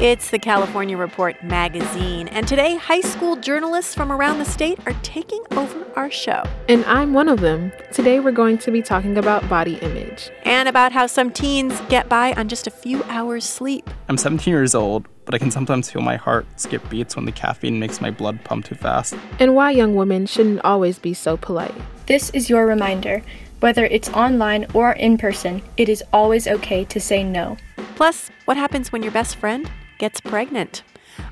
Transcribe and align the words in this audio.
It's 0.00 0.30
the 0.30 0.38
California 0.38 0.96
Report 0.96 1.44
magazine, 1.44 2.28
and 2.28 2.48
today 2.48 2.76
high 2.76 3.02
school 3.02 3.36
journalists 3.36 3.94
from 3.94 4.10
around 4.10 4.38
the 4.38 4.46
state 4.46 4.78
are 4.86 4.94
taking 5.02 5.44
over 5.50 5.86
our 5.94 6.10
show. 6.10 6.42
And 6.70 6.86
I'm 6.86 7.12
one 7.12 7.28
of 7.28 7.40
them. 7.40 7.70
Today 7.92 8.18
we're 8.18 8.32
going 8.32 8.56
to 8.56 8.70
be 8.70 8.80
talking 8.80 9.18
about 9.18 9.46
body 9.50 9.74
image 9.82 10.30
and 10.44 10.70
about 10.70 10.92
how 10.92 11.06
some 11.06 11.30
teens 11.30 11.78
get 11.90 12.08
by 12.08 12.32
on 12.32 12.48
just 12.48 12.66
a 12.66 12.70
few 12.70 13.04
hours 13.10 13.44
sleep. 13.44 13.90
I'm 14.08 14.16
17 14.16 14.50
years 14.50 14.74
old, 14.74 15.06
but 15.26 15.34
I 15.34 15.38
can 15.38 15.50
sometimes 15.50 15.90
feel 15.90 16.00
my 16.00 16.16
heart 16.16 16.46
skip 16.58 16.88
beats 16.88 17.14
when 17.14 17.26
the 17.26 17.32
caffeine 17.32 17.78
makes 17.78 18.00
my 18.00 18.10
blood 18.10 18.42
pump 18.42 18.64
too 18.64 18.76
fast. 18.76 19.14
And 19.38 19.54
why 19.54 19.72
young 19.72 19.94
women 19.94 20.24
shouldn't 20.24 20.64
always 20.64 20.98
be 20.98 21.12
so 21.12 21.36
polite. 21.36 21.74
This 22.06 22.30
is 22.30 22.48
your 22.48 22.64
reminder. 22.66 23.22
Whether 23.58 23.84
it's 23.84 24.08
online 24.08 24.64
or 24.72 24.92
in 24.92 25.18
person, 25.18 25.60
it 25.76 25.90
is 25.90 26.02
always 26.10 26.48
okay 26.48 26.86
to 26.86 26.98
say 26.98 27.22
no. 27.22 27.58
Plus, 27.96 28.30
what 28.46 28.56
happens 28.56 28.90
when 28.92 29.02
your 29.02 29.12
best 29.12 29.36
friend 29.36 29.70
gets 30.00 30.20
pregnant. 30.20 30.82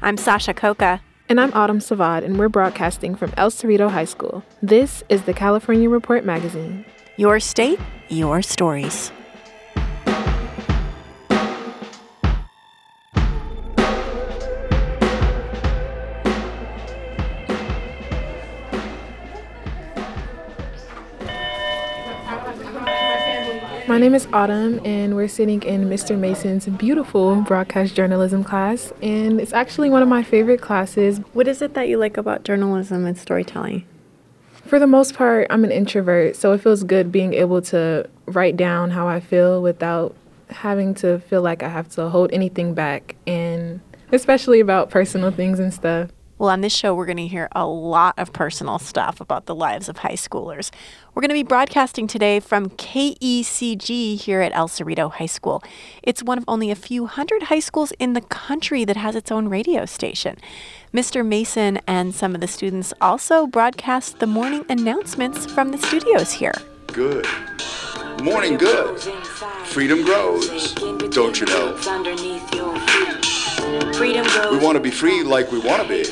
I'm 0.03 0.19
Sasha 0.19 0.55
Coca. 0.55 1.01
And 1.31 1.41
I'm 1.41 1.53
Autumn 1.55 1.79
Savad, 1.79 2.23
and 2.23 2.39
we're 2.39 2.49
broadcasting 2.49 3.15
from 3.15 3.33
El 3.37 3.51
Cerrito 3.51 3.91
High 3.91 4.05
School. 4.05 4.45
This 4.63 5.03
is 5.09 5.23
the 5.23 5.35
California 5.35 5.91
Report 5.91 6.25
magazine. 6.25 6.85
Your 7.17 7.41
state, 7.41 7.81
your 8.09 8.41
stories. 8.43 9.11
My 23.99 24.03
name 24.03 24.15
is 24.15 24.29
Autumn, 24.33 24.81
and 24.85 25.17
we're 25.17 25.27
sitting 25.27 25.61
in 25.65 25.89
Mr. 25.89 26.17
Mason's 26.17 26.67
beautiful 26.67 27.43
broadcast 27.43 27.97
journalism 27.97 28.45
class, 28.45 28.93
and 29.03 29.41
it's 29.41 29.53
actually 29.53 29.91
one 29.91 30.03
of 30.03 30.09
my 30.09 30.23
favorite 30.23 30.61
classes. 30.61 31.19
What 31.33 31.49
is 31.49 31.63
it 31.63 31.75
that 31.75 31.89
you 31.89 31.99
like 31.99 32.17
about 32.17 32.45
journalism 32.45 33.05
and 33.07 33.19
storytelling? 33.19 33.85
For 34.67 34.79
the 34.79 34.87
most 34.87 35.15
part, 35.15 35.49
I'm 35.51 35.65
an 35.65 35.73
introvert, 35.73 36.37
so 36.37 36.53
it 36.53 36.61
feels 36.61 36.85
good 36.85 37.11
being 37.11 37.35
able 37.35 37.61
to 37.63 38.09
write 38.27 38.57
down 38.57 38.93
how 38.93 39.09
I 39.09 39.19
feel 39.19 39.61
without 39.61 40.15
having 40.49 40.95
to 40.95 41.19
feel 41.19 41.43
like 41.43 41.65
I 41.65 41.69
have 41.69 41.89
to 41.97 42.09
hold 42.09 42.33
anything 42.33 42.75
back, 42.75 43.17
and 43.27 43.81
especially 44.13 44.61
about 44.61 44.91
personal 44.91 45.33
things 45.33 45.59
and 45.59 45.75
stuff. 45.75 46.11
Well, 46.39 46.51
on 46.51 46.61
this 46.61 46.73
show, 46.73 46.95
we're 46.95 47.07
going 47.07 47.17
to 47.17 47.27
hear 47.27 47.49
a 47.53 47.67
lot 47.67 48.15
of 48.17 48.33
personal 48.33 48.79
stuff 48.79 49.21
about 49.21 49.47
the 49.47 49.57
lives 49.57 49.89
of 49.89 49.99
high 49.99 50.13
schoolers. 50.13 50.71
We're 51.13 51.21
going 51.21 51.31
to 51.31 51.35
be 51.35 51.43
broadcasting 51.43 52.07
today 52.07 52.39
from 52.39 52.71
KECG 52.71 54.17
here 54.21 54.41
at 54.41 54.53
El 54.55 54.69
Cerrito 54.69 55.11
High 55.11 55.27
School. 55.27 55.65
It's 56.01 56.23
one 56.23 56.39
of 56.39 56.45
only 56.47 56.71
a 56.71 56.77
few 56.77 57.07
hundred 57.07 57.45
high 57.45 57.59
schools 57.59 57.93
in 57.99 58.13
the 58.13 58.21
country 58.21 58.85
that 58.85 58.97
has 58.97 59.17
its 59.17 59.33
own 59.33 59.49
radio 59.49 59.85
station. 59.85 60.37
Mr. 60.95 61.27
Mason 61.27 61.81
and 61.89 62.15
some 62.15 62.37
of 62.37 62.41
the 62.41 62.47
students 62.47 62.95
also 63.01 63.49
broadcast 63.49 64.21
the 64.21 64.27
morning 64.29 64.65
announcements 64.69 65.45
from 65.45 65.73
the 65.73 65.79
studios 65.79 66.31
here. 66.31 66.55
Good. 66.87 67.27
Morning 68.23 68.57
good. 68.57 69.01
Freedom 69.65 70.05
grows. 70.05 70.73
Don't 71.11 71.41
you 71.41 71.47
know? 71.47 73.28
We 74.51 74.59
want 74.59 74.77
to 74.77 74.81
be 74.81 74.91
free 74.91 75.23
like 75.23 75.53
we 75.53 75.59
want 75.59 75.83
to 75.83 75.89
be. 75.89 76.05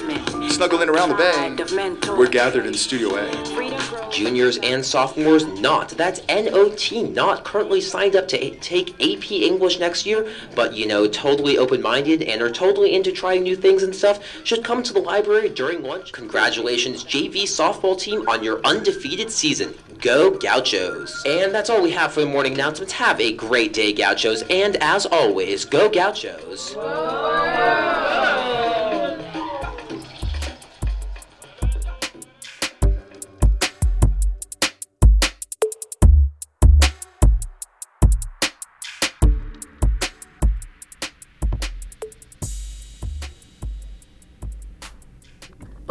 Snuggling 0.48 0.88
around 0.88 1.08
the 1.08 1.14
bay. 1.14 2.14
We're 2.16 2.28
gathered 2.28 2.66
in 2.66 2.74
Studio 2.74 3.16
A. 3.16 4.10
Juniors 4.10 4.58
and 4.58 4.84
sophomores 4.84 5.46
not. 5.60 5.90
That's 5.90 6.20
NOT, 6.28 6.92
not 7.10 7.44
currently 7.44 7.80
signed 7.80 8.16
up 8.16 8.28
to 8.28 8.50
take 8.60 8.94
AP 8.94 9.32
English 9.32 9.78
next 9.78 10.06
year, 10.06 10.30
but 10.54 10.74
you 10.74 10.86
know, 10.86 11.06
totally 11.06 11.58
open 11.58 11.82
minded 11.82 12.22
and 12.22 12.40
are 12.40 12.50
totally 12.50 12.94
into 12.94 13.12
trying 13.12 13.42
new 13.42 13.56
things 13.56 13.82
and 13.82 13.94
stuff, 13.94 14.20
should 14.44 14.64
come 14.64 14.82
to 14.82 14.92
the 14.92 15.00
library 15.00 15.48
during 15.48 15.82
lunch. 15.82 16.12
Congratulations, 16.12 17.04
JV 17.04 17.42
softball 17.42 17.98
team, 17.98 18.28
on 18.28 18.42
your 18.42 18.60
undefeated 18.64 19.30
season. 19.30 19.74
Go 20.00 20.30
Gauchos. 20.32 21.24
And 21.24 21.54
that's 21.54 21.70
all 21.70 21.82
we 21.82 21.90
have 21.92 22.12
for 22.12 22.20
the 22.20 22.26
morning 22.26 22.54
announcements. 22.54 22.92
Have 22.94 23.20
a 23.20 23.32
great 23.32 23.72
day, 23.72 23.92
Gauchos. 23.92 24.42
And 24.50 24.76
as 24.76 25.06
always, 25.06 25.64
go 25.64 25.88
Gauchos. 25.88 26.76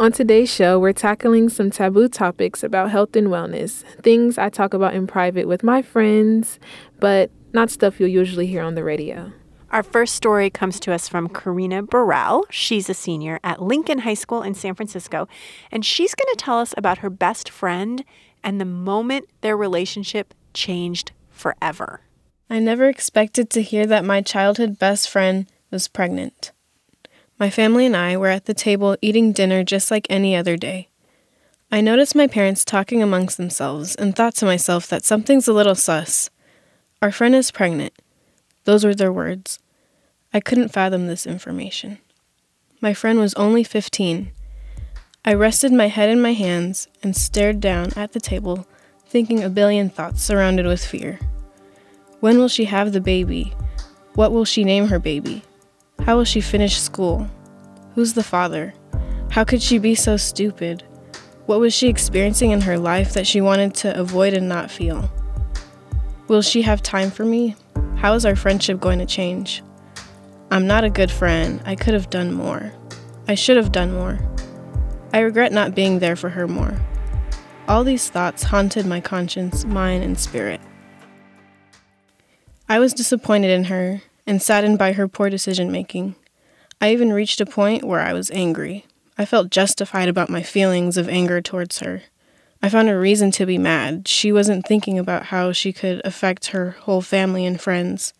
On 0.06 0.12
today's 0.12 0.48
show, 0.48 0.78
we're 0.78 0.92
tackling 0.92 1.48
some 1.48 1.68
taboo 1.68 2.08
topics 2.08 2.62
about 2.62 2.92
health 2.92 3.16
and 3.16 3.26
wellness, 3.26 3.82
things 4.04 4.38
I 4.38 4.50
talk 4.50 4.72
about 4.72 4.94
in 4.94 5.08
private 5.08 5.48
with 5.48 5.64
my 5.64 5.82
friends, 5.82 6.60
but 7.00 7.32
not 7.52 7.70
stuff 7.70 7.98
you'll 7.98 8.08
usually 8.08 8.46
hear 8.46 8.62
on 8.62 8.76
the 8.76 8.84
radio. 8.84 9.32
Our 9.72 9.82
first 9.82 10.14
story 10.14 10.48
comes 10.48 10.78
to 10.78 10.92
us 10.92 11.08
from 11.08 11.28
Karina 11.28 11.82
Burrell. 11.82 12.46
She's 12.50 12.88
a 12.88 12.94
senior 12.94 13.40
at 13.42 13.60
Lincoln 13.60 13.98
High 13.98 14.14
School 14.14 14.44
in 14.44 14.54
San 14.54 14.76
Francisco, 14.76 15.26
and 15.72 15.84
she's 15.84 16.14
going 16.14 16.32
to 16.36 16.38
tell 16.38 16.60
us 16.60 16.72
about 16.76 16.98
her 16.98 17.10
best 17.10 17.48
friend 17.50 18.04
and 18.44 18.60
the 18.60 18.64
moment 18.64 19.28
their 19.40 19.56
relationship 19.56 20.34
changed 20.54 21.10
forever. 21.30 22.02
I 22.48 22.60
never 22.60 22.88
expected 22.88 23.50
to 23.50 23.60
hear 23.60 23.86
that 23.88 24.04
my 24.04 24.22
childhood 24.22 24.78
best 24.78 25.10
friend 25.10 25.48
was 25.72 25.88
pregnant. 25.88 26.52
My 27.38 27.50
family 27.50 27.84
and 27.84 27.96
I 27.96 28.16
were 28.16 28.28
at 28.28 28.46
the 28.46 28.54
table 28.54 28.96
eating 29.02 29.32
dinner 29.32 29.62
just 29.62 29.90
like 29.90 30.06
any 30.08 30.34
other 30.34 30.56
day. 30.56 30.88
I 31.70 31.82
noticed 31.82 32.14
my 32.14 32.26
parents 32.26 32.64
talking 32.64 33.02
amongst 33.02 33.36
themselves 33.36 33.94
and 33.94 34.16
thought 34.16 34.34
to 34.36 34.46
myself 34.46 34.86
that 34.88 35.04
something's 35.04 35.46
a 35.46 35.52
little 35.52 35.74
sus. 35.74 36.30
Our 37.02 37.12
friend 37.12 37.34
is 37.34 37.50
pregnant. 37.50 37.92
Those 38.64 38.84
were 38.84 38.94
their 38.94 39.12
words. 39.12 39.58
I 40.32 40.40
couldn't 40.40 40.72
fathom 40.72 41.06
this 41.06 41.26
information. 41.26 41.98
My 42.80 42.94
friend 42.94 43.18
was 43.18 43.34
only 43.34 43.64
15. 43.64 44.30
I 45.24 45.34
rested 45.34 45.72
my 45.72 45.88
head 45.88 46.08
in 46.08 46.22
my 46.22 46.32
hands 46.32 46.88
and 47.02 47.14
stared 47.14 47.60
down 47.60 47.92
at 47.96 48.12
the 48.12 48.20
table, 48.20 48.66
thinking 49.06 49.42
a 49.42 49.50
billion 49.50 49.90
thoughts 49.90 50.22
surrounded 50.22 50.64
with 50.64 50.84
fear. 50.84 51.18
When 52.20 52.38
will 52.38 52.48
she 52.48 52.64
have 52.64 52.92
the 52.92 53.00
baby? 53.00 53.52
What 54.14 54.32
will 54.32 54.46
she 54.46 54.64
name 54.64 54.88
her 54.88 54.98
baby? 54.98 55.42
How 56.04 56.16
will 56.16 56.24
she 56.24 56.40
finish 56.40 56.78
school? 56.78 57.28
Who's 57.94 58.14
the 58.14 58.22
father? 58.22 58.74
How 59.30 59.44
could 59.44 59.62
she 59.62 59.78
be 59.78 59.94
so 59.94 60.16
stupid? 60.16 60.84
What 61.46 61.60
was 61.60 61.74
she 61.74 61.88
experiencing 61.88 62.50
in 62.50 62.60
her 62.62 62.78
life 62.78 63.12
that 63.14 63.26
she 63.26 63.40
wanted 63.40 63.74
to 63.76 63.98
avoid 63.98 64.34
and 64.34 64.48
not 64.48 64.70
feel? 64.70 65.10
Will 66.28 66.42
she 66.42 66.62
have 66.62 66.82
time 66.82 67.10
for 67.10 67.24
me? 67.24 67.56
How 67.96 68.14
is 68.14 68.26
our 68.26 68.36
friendship 68.36 68.80
going 68.80 68.98
to 68.98 69.06
change? 69.06 69.62
I'm 70.50 70.66
not 70.66 70.84
a 70.84 70.90
good 70.90 71.10
friend. 71.10 71.60
I 71.64 71.74
could 71.74 71.94
have 71.94 72.10
done 72.10 72.32
more. 72.32 72.72
I 73.28 73.34
should 73.34 73.56
have 73.56 73.72
done 73.72 73.92
more. 73.92 74.18
I 75.12 75.20
regret 75.20 75.52
not 75.52 75.74
being 75.74 75.98
there 75.98 76.16
for 76.16 76.28
her 76.30 76.46
more. 76.46 76.80
All 77.68 77.82
these 77.82 78.08
thoughts 78.08 78.44
haunted 78.44 78.86
my 78.86 79.00
conscience, 79.00 79.64
mind, 79.64 80.04
and 80.04 80.18
spirit. 80.18 80.60
I 82.68 82.78
was 82.78 82.92
disappointed 82.92 83.50
in 83.50 83.64
her 83.64 84.02
and 84.26 84.42
saddened 84.42 84.78
by 84.78 84.92
her 84.92 85.08
poor 85.08 85.30
decision 85.30 85.70
making. 85.70 86.14
I 86.80 86.92
even 86.92 87.12
reached 87.12 87.40
a 87.40 87.46
point 87.46 87.84
where 87.84 88.00
I 88.00 88.12
was 88.12 88.30
angry. 88.30 88.86
I 89.16 89.24
felt 89.24 89.50
justified 89.50 90.08
about 90.08 90.28
my 90.28 90.42
feelings 90.42 90.96
of 90.96 91.08
anger 91.08 91.40
towards 91.40 91.78
her. 91.78 92.02
I 92.62 92.68
found 92.68 92.88
a 92.88 92.98
reason 92.98 93.30
to 93.32 93.46
be 93.46 93.58
mad. 93.58 94.08
She 94.08 94.32
wasn't 94.32 94.66
thinking 94.66 94.98
about 94.98 95.26
how 95.26 95.52
she 95.52 95.72
could 95.72 96.02
affect 96.04 96.46
her 96.48 96.72
whole 96.80 97.00
family 97.02 97.46
and 97.46 97.60
friends. 97.60 98.12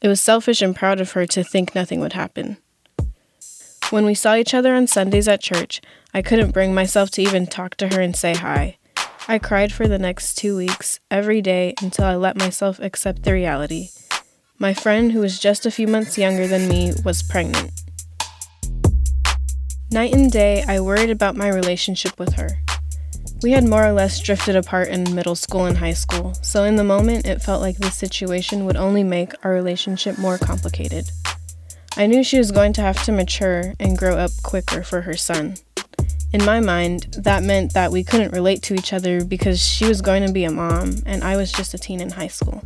It 0.00 0.08
was 0.08 0.20
selfish 0.20 0.62
and 0.62 0.74
proud 0.74 1.00
of 1.00 1.12
her 1.12 1.26
to 1.26 1.44
think 1.44 1.74
nothing 1.74 2.00
would 2.00 2.14
happen. 2.14 2.56
When 3.90 4.04
we 4.06 4.14
saw 4.14 4.36
each 4.36 4.54
other 4.54 4.74
on 4.74 4.86
Sundays 4.86 5.28
at 5.28 5.42
church, 5.42 5.80
I 6.14 6.22
couldn't 6.22 6.52
bring 6.52 6.74
myself 6.74 7.10
to 7.12 7.22
even 7.22 7.46
talk 7.46 7.76
to 7.76 7.88
her 7.88 8.00
and 8.00 8.16
say 8.16 8.34
hi. 8.34 8.78
I 9.28 9.38
cried 9.38 9.72
for 9.72 9.86
the 9.86 9.98
next 9.98 10.34
two 10.34 10.56
weeks, 10.56 10.98
every 11.10 11.40
day, 11.40 11.74
until 11.80 12.06
I 12.06 12.16
let 12.16 12.36
myself 12.36 12.80
accept 12.80 13.22
the 13.22 13.32
reality. 13.32 13.90
My 14.62 14.74
friend, 14.74 15.10
who 15.10 15.18
was 15.18 15.40
just 15.40 15.66
a 15.66 15.72
few 15.72 15.88
months 15.88 16.16
younger 16.16 16.46
than 16.46 16.68
me, 16.68 16.92
was 17.04 17.20
pregnant. 17.20 17.72
Night 19.90 20.14
and 20.14 20.30
day, 20.30 20.62
I 20.68 20.78
worried 20.78 21.10
about 21.10 21.34
my 21.34 21.48
relationship 21.48 22.16
with 22.16 22.34
her. 22.34 22.48
We 23.42 23.50
had 23.50 23.66
more 23.66 23.84
or 23.84 23.90
less 23.90 24.20
drifted 24.20 24.54
apart 24.54 24.86
in 24.86 25.16
middle 25.16 25.34
school 25.34 25.64
and 25.64 25.76
high 25.76 25.94
school, 25.94 26.34
so 26.42 26.62
in 26.62 26.76
the 26.76 26.84
moment, 26.84 27.26
it 27.26 27.42
felt 27.42 27.60
like 27.60 27.78
this 27.78 27.96
situation 27.96 28.64
would 28.64 28.76
only 28.76 29.02
make 29.02 29.32
our 29.44 29.50
relationship 29.50 30.16
more 30.16 30.38
complicated. 30.38 31.10
I 31.96 32.06
knew 32.06 32.22
she 32.22 32.38
was 32.38 32.52
going 32.52 32.72
to 32.74 32.82
have 32.82 33.02
to 33.06 33.10
mature 33.10 33.74
and 33.80 33.98
grow 33.98 34.16
up 34.16 34.30
quicker 34.44 34.84
for 34.84 35.00
her 35.00 35.16
son. 35.16 35.56
In 36.32 36.44
my 36.44 36.60
mind, 36.60 37.16
that 37.18 37.42
meant 37.42 37.74
that 37.74 37.90
we 37.90 38.04
couldn't 38.04 38.32
relate 38.32 38.62
to 38.62 38.74
each 38.74 38.92
other 38.92 39.24
because 39.24 39.60
she 39.60 39.86
was 39.86 40.00
going 40.00 40.24
to 40.24 40.32
be 40.32 40.44
a 40.44 40.52
mom 40.52 41.02
and 41.04 41.24
I 41.24 41.36
was 41.36 41.50
just 41.50 41.74
a 41.74 41.78
teen 41.78 42.00
in 42.00 42.10
high 42.10 42.28
school. 42.28 42.62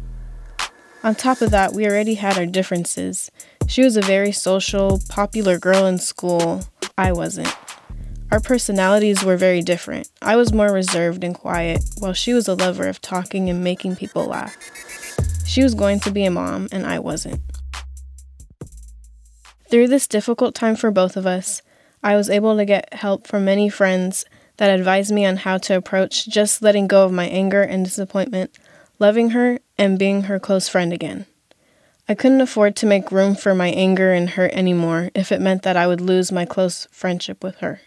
On 1.07 1.15
top 1.15 1.41
of 1.41 1.53
that, 1.53 1.73
we 1.73 1.87
already 1.87 2.15
had 2.15 2.37
our 2.37 2.47
differences. 2.47 3.31
She 3.69 3.85
was 3.85 3.97
a 3.97 4.03
very 4.03 4.33
social, 4.33 5.01
popular 5.09 5.57
girl 5.57 5.87
in 5.87 5.99
school, 5.99 6.65
I 6.99 7.13
wasn't. 7.13 7.55
Our 8.33 8.41
personalities 8.41 9.23
were 9.23 9.37
very 9.37 9.63
different. 9.63 10.11
I 10.21 10.35
was 10.35 10.53
more 10.53 10.73
reserved 10.73 11.23
and 11.23 11.33
quiet, 11.33 11.85
while 11.99 12.13
she 12.13 12.35
was 12.35 12.49
a 12.49 12.57
lover 12.57 12.89
of 12.89 13.01
talking 13.01 13.49
and 13.49 13.63
making 13.63 13.95
people 13.95 14.27
laugh. 14.27 14.57
She 15.47 15.63
was 15.63 15.77
going 15.77 16.01
to 16.01 16.11
be 16.11 16.25
a 16.25 16.31
mom, 16.33 16.67
and 16.73 16.85
I 16.85 16.99
wasn't. 16.99 17.41
Through 19.71 19.87
this 19.87 20.09
difficult 20.09 20.57
time 20.57 20.75
for 20.75 20.91
both 20.91 21.17
of 21.17 21.25
us, 21.25 21.63
I 22.03 22.17
was 22.17 22.29
able 22.29 22.57
to 22.57 22.65
get 22.65 22.93
help 22.93 23.29
from 23.29 23.45
many 23.45 23.69
friends 23.69 24.25
that 24.57 24.77
advised 24.77 25.15
me 25.15 25.25
on 25.25 25.37
how 25.37 25.59
to 25.59 25.77
approach 25.77 26.27
just 26.27 26.63
letting 26.63 26.89
go 26.89 27.05
of 27.05 27.13
my 27.13 27.29
anger 27.29 27.63
and 27.63 27.85
disappointment, 27.85 28.59
loving 28.99 29.31
her, 29.31 29.61
and 29.79 29.99
being 29.99 30.23
her 30.23 30.39
close 30.39 30.69
friend 30.69 30.93
again. 30.93 31.27
I 32.09 32.15
couldn't 32.15 32.41
afford 32.41 32.77
to 32.77 32.87
make 32.87 33.11
room 33.11 33.35
for 33.35 33.55
my 33.55 33.69
anger 33.69 34.13
and 34.13 34.31
hurt 34.31 34.53
anymore 34.53 35.11
if 35.15 35.33
it 35.33 35.41
meant 35.41 35.63
that 35.63 35.77
I 35.77 35.87
would 35.87 36.01
lose 36.01 36.31
my 36.31 36.45
close 36.45 36.87
friendship 36.91 37.43
with 37.43 37.57
her. 37.57 37.81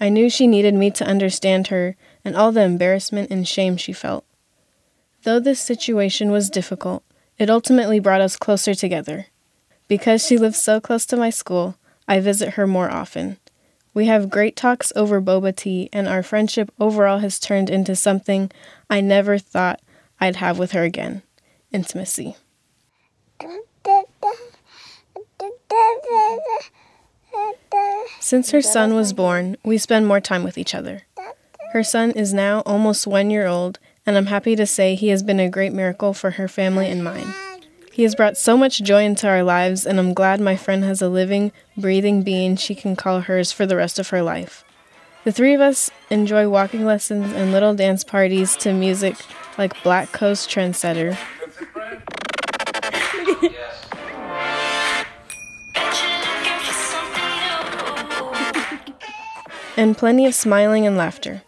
I 0.00 0.08
knew 0.08 0.30
she 0.30 0.46
needed 0.46 0.74
me 0.74 0.92
to 0.92 1.06
understand 1.06 1.66
her 1.68 1.96
and 2.24 2.36
all 2.36 2.52
the 2.52 2.62
embarrassment 2.62 3.30
and 3.30 3.46
shame 3.46 3.76
she 3.76 3.92
felt. 3.92 4.24
Though 5.24 5.40
this 5.40 5.60
situation 5.60 6.30
was 6.30 6.48
difficult, 6.48 7.02
it 7.38 7.50
ultimately 7.50 7.98
brought 7.98 8.20
us 8.20 8.36
closer 8.36 8.74
together. 8.74 9.26
Because 9.88 10.24
she 10.24 10.38
lives 10.38 10.62
so 10.62 10.80
close 10.80 11.04
to 11.06 11.16
my 11.16 11.30
school, 11.30 11.76
I 12.06 12.20
visit 12.20 12.50
her 12.50 12.66
more 12.66 12.90
often. 12.90 13.38
We 13.94 14.06
have 14.06 14.30
great 14.30 14.54
talks 14.54 14.92
over 14.94 15.20
boba 15.20 15.56
tea, 15.56 15.88
and 15.92 16.06
our 16.06 16.22
friendship 16.22 16.70
overall 16.78 17.18
has 17.18 17.40
turned 17.40 17.68
into 17.68 17.96
something 17.96 18.52
I 18.88 19.00
never 19.00 19.38
thought 19.38 19.80
I'd 20.20 20.36
have 20.36 20.58
with 20.58 20.72
her 20.72 20.82
again 20.82 21.22
intimacy. 21.72 22.36
Since 28.20 28.50
her 28.50 28.62
son 28.62 28.94
was 28.94 29.12
born, 29.12 29.56
we 29.64 29.78
spend 29.78 30.06
more 30.06 30.20
time 30.20 30.44
with 30.44 30.58
each 30.58 30.74
other. 30.74 31.02
Her 31.72 31.82
son 31.82 32.12
is 32.12 32.32
now 32.32 32.60
almost 32.60 33.06
one 33.06 33.30
year 33.30 33.46
old, 33.46 33.78
and 34.06 34.16
I'm 34.16 34.26
happy 34.26 34.56
to 34.56 34.66
say 34.66 34.94
he 34.94 35.08
has 35.08 35.22
been 35.22 35.40
a 35.40 35.50
great 35.50 35.72
miracle 35.72 36.14
for 36.14 36.32
her 36.32 36.48
family 36.48 36.88
and 36.88 37.04
mine. 37.04 37.34
He 37.92 38.04
has 38.04 38.14
brought 38.14 38.36
so 38.36 38.56
much 38.56 38.82
joy 38.82 39.04
into 39.04 39.28
our 39.28 39.42
lives, 39.42 39.84
and 39.84 39.98
I'm 39.98 40.14
glad 40.14 40.40
my 40.40 40.56
friend 40.56 40.84
has 40.84 41.02
a 41.02 41.08
living, 41.08 41.52
breathing 41.76 42.22
being 42.22 42.56
she 42.56 42.74
can 42.74 42.96
call 42.96 43.22
hers 43.22 43.52
for 43.52 43.66
the 43.66 43.76
rest 43.76 43.98
of 43.98 44.08
her 44.10 44.22
life. 44.22 44.64
The 45.28 45.32
three 45.32 45.52
of 45.52 45.60
us 45.60 45.90
enjoy 46.08 46.48
walking 46.48 46.86
lessons 46.86 47.34
and 47.34 47.52
little 47.52 47.74
dance 47.74 48.02
parties 48.02 48.56
to 48.56 48.72
music 48.72 49.14
like 49.58 49.82
Black 49.82 50.10
Coast 50.10 50.48
Trendsetter. 50.48 51.18
and 59.76 59.98
plenty 59.98 60.24
of 60.24 60.34
smiling 60.34 60.86
and 60.86 60.96
laughter. 60.96 61.42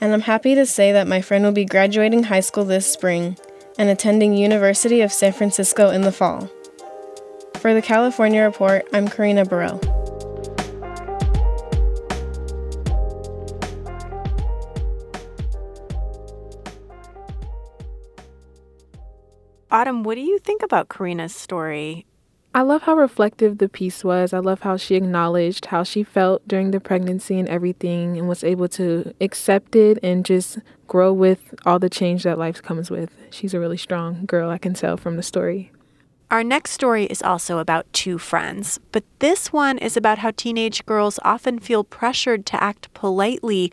And 0.00 0.12
I'm 0.12 0.22
happy 0.22 0.56
to 0.56 0.66
say 0.66 0.90
that 0.90 1.06
my 1.06 1.20
friend 1.20 1.44
will 1.44 1.52
be 1.52 1.64
graduating 1.64 2.24
high 2.24 2.40
school 2.40 2.64
this 2.64 2.92
spring 2.92 3.36
and 3.78 3.88
attending 3.88 4.36
University 4.36 5.02
of 5.02 5.12
San 5.12 5.32
Francisco 5.32 5.90
in 5.90 6.00
the 6.00 6.10
fall. 6.10 6.50
For 7.60 7.74
the 7.74 7.80
California 7.80 8.42
Report, 8.42 8.84
I'm 8.92 9.06
Karina 9.06 9.44
Burrell. 9.44 10.03
Autumn, 19.74 20.04
what 20.04 20.14
do 20.14 20.20
you 20.20 20.38
think 20.38 20.62
about 20.62 20.88
Karina's 20.88 21.34
story? 21.34 22.06
I 22.54 22.62
love 22.62 22.82
how 22.82 22.94
reflective 22.94 23.58
the 23.58 23.68
piece 23.68 24.04
was. 24.04 24.32
I 24.32 24.38
love 24.38 24.60
how 24.60 24.76
she 24.76 24.94
acknowledged 24.94 25.66
how 25.66 25.82
she 25.82 26.04
felt 26.04 26.46
during 26.46 26.70
the 26.70 26.78
pregnancy 26.78 27.40
and 27.40 27.48
everything 27.48 28.16
and 28.16 28.28
was 28.28 28.44
able 28.44 28.68
to 28.68 29.12
accept 29.20 29.74
it 29.74 29.98
and 30.00 30.24
just 30.24 30.58
grow 30.86 31.12
with 31.12 31.52
all 31.66 31.80
the 31.80 31.90
change 31.90 32.22
that 32.22 32.38
life 32.38 32.62
comes 32.62 32.88
with. 32.88 33.10
She's 33.30 33.52
a 33.52 33.58
really 33.58 33.76
strong 33.76 34.26
girl, 34.26 34.48
I 34.48 34.58
can 34.58 34.74
tell 34.74 34.96
from 34.96 35.16
the 35.16 35.24
story. 35.24 35.72
Our 36.30 36.44
next 36.44 36.70
story 36.70 37.06
is 37.06 37.20
also 37.20 37.58
about 37.58 37.92
two 37.92 38.16
friends, 38.16 38.78
but 38.92 39.02
this 39.18 39.52
one 39.52 39.78
is 39.78 39.96
about 39.96 40.18
how 40.18 40.30
teenage 40.30 40.86
girls 40.86 41.18
often 41.24 41.58
feel 41.58 41.82
pressured 41.82 42.46
to 42.46 42.62
act 42.62 42.94
politely, 42.94 43.72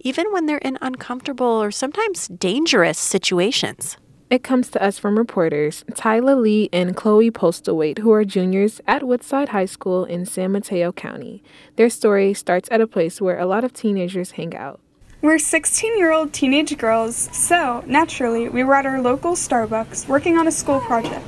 even 0.00 0.32
when 0.32 0.46
they're 0.46 0.56
in 0.56 0.78
uncomfortable 0.80 1.62
or 1.62 1.70
sometimes 1.70 2.28
dangerous 2.28 2.98
situations. 2.98 3.98
It 4.32 4.42
comes 4.42 4.70
to 4.70 4.82
us 4.82 4.98
from 4.98 5.18
reporters 5.18 5.84
Tyla 5.94 6.34
Lee 6.34 6.70
and 6.72 6.96
Chloe 6.96 7.30
Postlethwaite, 7.30 7.98
who 7.98 8.10
are 8.12 8.24
juniors 8.24 8.80
at 8.86 9.02
Woodside 9.02 9.50
High 9.50 9.66
School 9.66 10.06
in 10.06 10.24
San 10.24 10.52
Mateo 10.52 10.90
County. 10.90 11.42
Their 11.76 11.90
story 11.90 12.32
starts 12.32 12.66
at 12.72 12.80
a 12.80 12.86
place 12.86 13.20
where 13.20 13.38
a 13.38 13.44
lot 13.44 13.62
of 13.62 13.74
teenagers 13.74 14.30
hang 14.30 14.56
out. 14.56 14.80
We're 15.20 15.38
16 15.38 15.98
year 15.98 16.12
old 16.12 16.32
teenage 16.32 16.78
girls, 16.78 17.14
so 17.14 17.84
naturally, 17.86 18.48
we 18.48 18.64
were 18.64 18.74
at 18.74 18.86
our 18.86 19.02
local 19.02 19.32
Starbucks 19.32 20.08
working 20.08 20.38
on 20.38 20.48
a 20.48 20.50
school 20.50 20.80
project. 20.80 21.26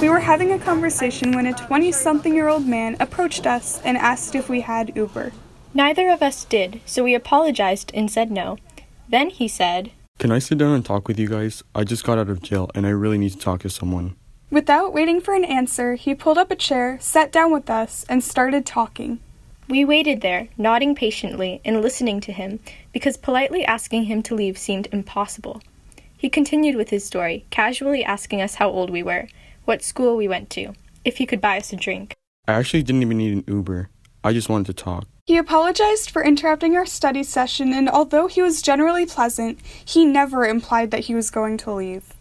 We 0.00 0.08
were 0.08 0.18
having 0.18 0.50
a 0.50 0.58
conversation 0.58 1.30
when 1.30 1.46
a 1.46 1.52
20 1.52 1.92
something 1.92 2.34
year 2.34 2.48
old 2.48 2.66
man 2.66 2.96
approached 2.98 3.46
us 3.46 3.80
and 3.82 3.96
asked 3.96 4.34
if 4.34 4.48
we 4.48 4.62
had 4.62 4.96
Uber. 4.96 5.30
Neither 5.72 6.08
of 6.08 6.20
us 6.20 6.44
did, 6.44 6.80
so 6.84 7.04
we 7.04 7.14
apologized 7.14 7.92
and 7.94 8.10
said 8.10 8.32
no. 8.32 8.58
Then 9.08 9.30
he 9.30 9.46
said, 9.46 9.92
can 10.20 10.30
I 10.30 10.38
sit 10.38 10.58
down 10.58 10.74
and 10.74 10.84
talk 10.84 11.08
with 11.08 11.18
you 11.18 11.28
guys? 11.28 11.64
I 11.74 11.82
just 11.82 12.04
got 12.04 12.18
out 12.18 12.28
of 12.28 12.42
jail 12.42 12.70
and 12.74 12.86
I 12.86 12.90
really 12.90 13.16
need 13.16 13.30
to 13.30 13.38
talk 13.38 13.62
to 13.62 13.70
someone. 13.70 14.16
Without 14.50 14.92
waiting 14.92 15.18
for 15.18 15.32
an 15.32 15.44
answer, 15.44 15.94
he 15.94 16.14
pulled 16.14 16.36
up 16.36 16.50
a 16.50 16.56
chair, 16.56 16.98
sat 17.00 17.32
down 17.32 17.50
with 17.52 17.70
us, 17.70 18.04
and 18.06 18.22
started 18.22 18.66
talking. 18.66 19.20
We 19.66 19.82
waited 19.86 20.20
there, 20.20 20.48
nodding 20.58 20.94
patiently 20.94 21.62
and 21.64 21.80
listening 21.80 22.20
to 22.22 22.32
him, 22.32 22.60
because 22.92 23.16
politely 23.16 23.64
asking 23.64 24.04
him 24.04 24.22
to 24.24 24.34
leave 24.34 24.58
seemed 24.58 24.88
impossible. 24.92 25.62
He 26.18 26.28
continued 26.28 26.76
with 26.76 26.90
his 26.90 27.02
story, 27.02 27.46
casually 27.48 28.04
asking 28.04 28.42
us 28.42 28.56
how 28.56 28.68
old 28.68 28.90
we 28.90 29.02
were, 29.02 29.26
what 29.64 29.82
school 29.82 30.18
we 30.18 30.28
went 30.28 30.50
to, 30.50 30.74
if 31.02 31.16
he 31.16 31.24
could 31.24 31.40
buy 31.40 31.56
us 31.56 31.72
a 31.72 31.76
drink. 31.76 32.14
I 32.46 32.52
actually 32.52 32.82
didn't 32.82 33.02
even 33.02 33.16
need 33.16 33.32
an 33.32 33.44
Uber. 33.46 33.88
I 34.22 34.34
just 34.34 34.50
wanted 34.50 34.66
to 34.66 34.74
talk. 34.74 35.06
He 35.30 35.36
apologized 35.36 36.10
for 36.10 36.24
interrupting 36.24 36.76
our 36.76 36.84
study 36.84 37.22
session, 37.22 37.72
and 37.72 37.88
although 37.88 38.26
he 38.26 38.42
was 38.42 38.62
generally 38.62 39.06
pleasant, 39.06 39.60
he 39.84 40.04
never 40.04 40.44
implied 40.44 40.90
that 40.90 41.04
he 41.04 41.14
was 41.14 41.30
going 41.30 41.56
to 41.58 41.72
leave. 41.72 42.14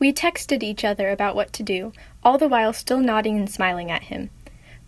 We 0.00 0.12
texted 0.12 0.64
each 0.64 0.84
other 0.84 1.08
about 1.10 1.36
what 1.36 1.52
to 1.52 1.62
do, 1.62 1.92
all 2.24 2.36
the 2.36 2.48
while 2.48 2.72
still 2.72 2.98
nodding 2.98 3.38
and 3.38 3.48
smiling 3.48 3.92
at 3.92 4.02
him. 4.10 4.30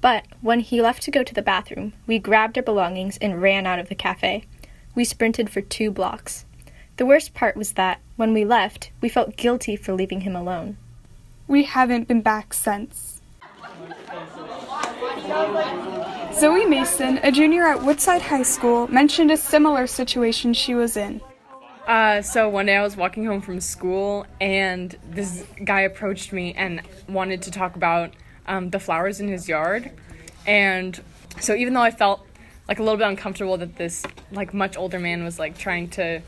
But 0.00 0.24
when 0.40 0.58
he 0.58 0.82
left 0.82 1.04
to 1.04 1.12
go 1.12 1.22
to 1.22 1.32
the 1.32 1.42
bathroom, 1.42 1.92
we 2.08 2.18
grabbed 2.18 2.58
our 2.58 2.64
belongings 2.64 3.18
and 3.18 3.40
ran 3.40 3.68
out 3.68 3.78
of 3.78 3.88
the 3.88 3.94
cafe. 3.94 4.46
We 4.96 5.04
sprinted 5.04 5.48
for 5.48 5.60
two 5.60 5.92
blocks. 5.92 6.46
The 6.96 7.06
worst 7.06 7.34
part 7.34 7.56
was 7.56 7.74
that, 7.74 8.00
when 8.16 8.34
we 8.34 8.44
left, 8.44 8.90
we 9.00 9.08
felt 9.08 9.36
guilty 9.36 9.76
for 9.76 9.92
leaving 9.92 10.22
him 10.22 10.34
alone. 10.34 10.76
We 11.46 11.62
haven't 11.62 12.08
been 12.08 12.20
back 12.20 12.52
since. 12.52 13.09
Zoe 15.30 16.66
Mason, 16.66 17.20
a 17.22 17.30
junior 17.30 17.64
at 17.64 17.82
Woodside 17.82 18.20
High 18.20 18.42
School, 18.42 18.88
mentioned 18.88 19.30
a 19.30 19.36
similar 19.36 19.86
situation 19.86 20.54
she 20.54 20.74
was 20.74 20.96
in. 20.96 21.20
Uh, 21.86 22.20
so 22.20 22.48
one 22.48 22.66
day 22.66 22.76
I 22.76 22.82
was 22.82 22.96
walking 22.96 23.26
home 23.26 23.40
from 23.40 23.60
school, 23.60 24.26
and 24.40 24.96
this 25.08 25.44
guy 25.64 25.82
approached 25.82 26.32
me 26.32 26.52
and 26.54 26.82
wanted 27.08 27.42
to 27.42 27.52
talk 27.52 27.76
about 27.76 28.12
um, 28.46 28.70
the 28.70 28.80
flowers 28.80 29.20
in 29.20 29.28
his 29.28 29.48
yard. 29.48 29.92
And 30.48 31.00
so 31.40 31.54
even 31.54 31.74
though 31.74 31.82
I 31.82 31.92
felt 31.92 32.26
like 32.66 32.80
a 32.80 32.82
little 32.82 32.98
bit 32.98 33.06
uncomfortable 33.06 33.56
that 33.58 33.76
this 33.76 34.04
like 34.32 34.52
much 34.52 34.76
older 34.76 34.98
man 34.98 35.22
was 35.22 35.38
like 35.38 35.56
trying 35.56 35.90
to 35.90 36.22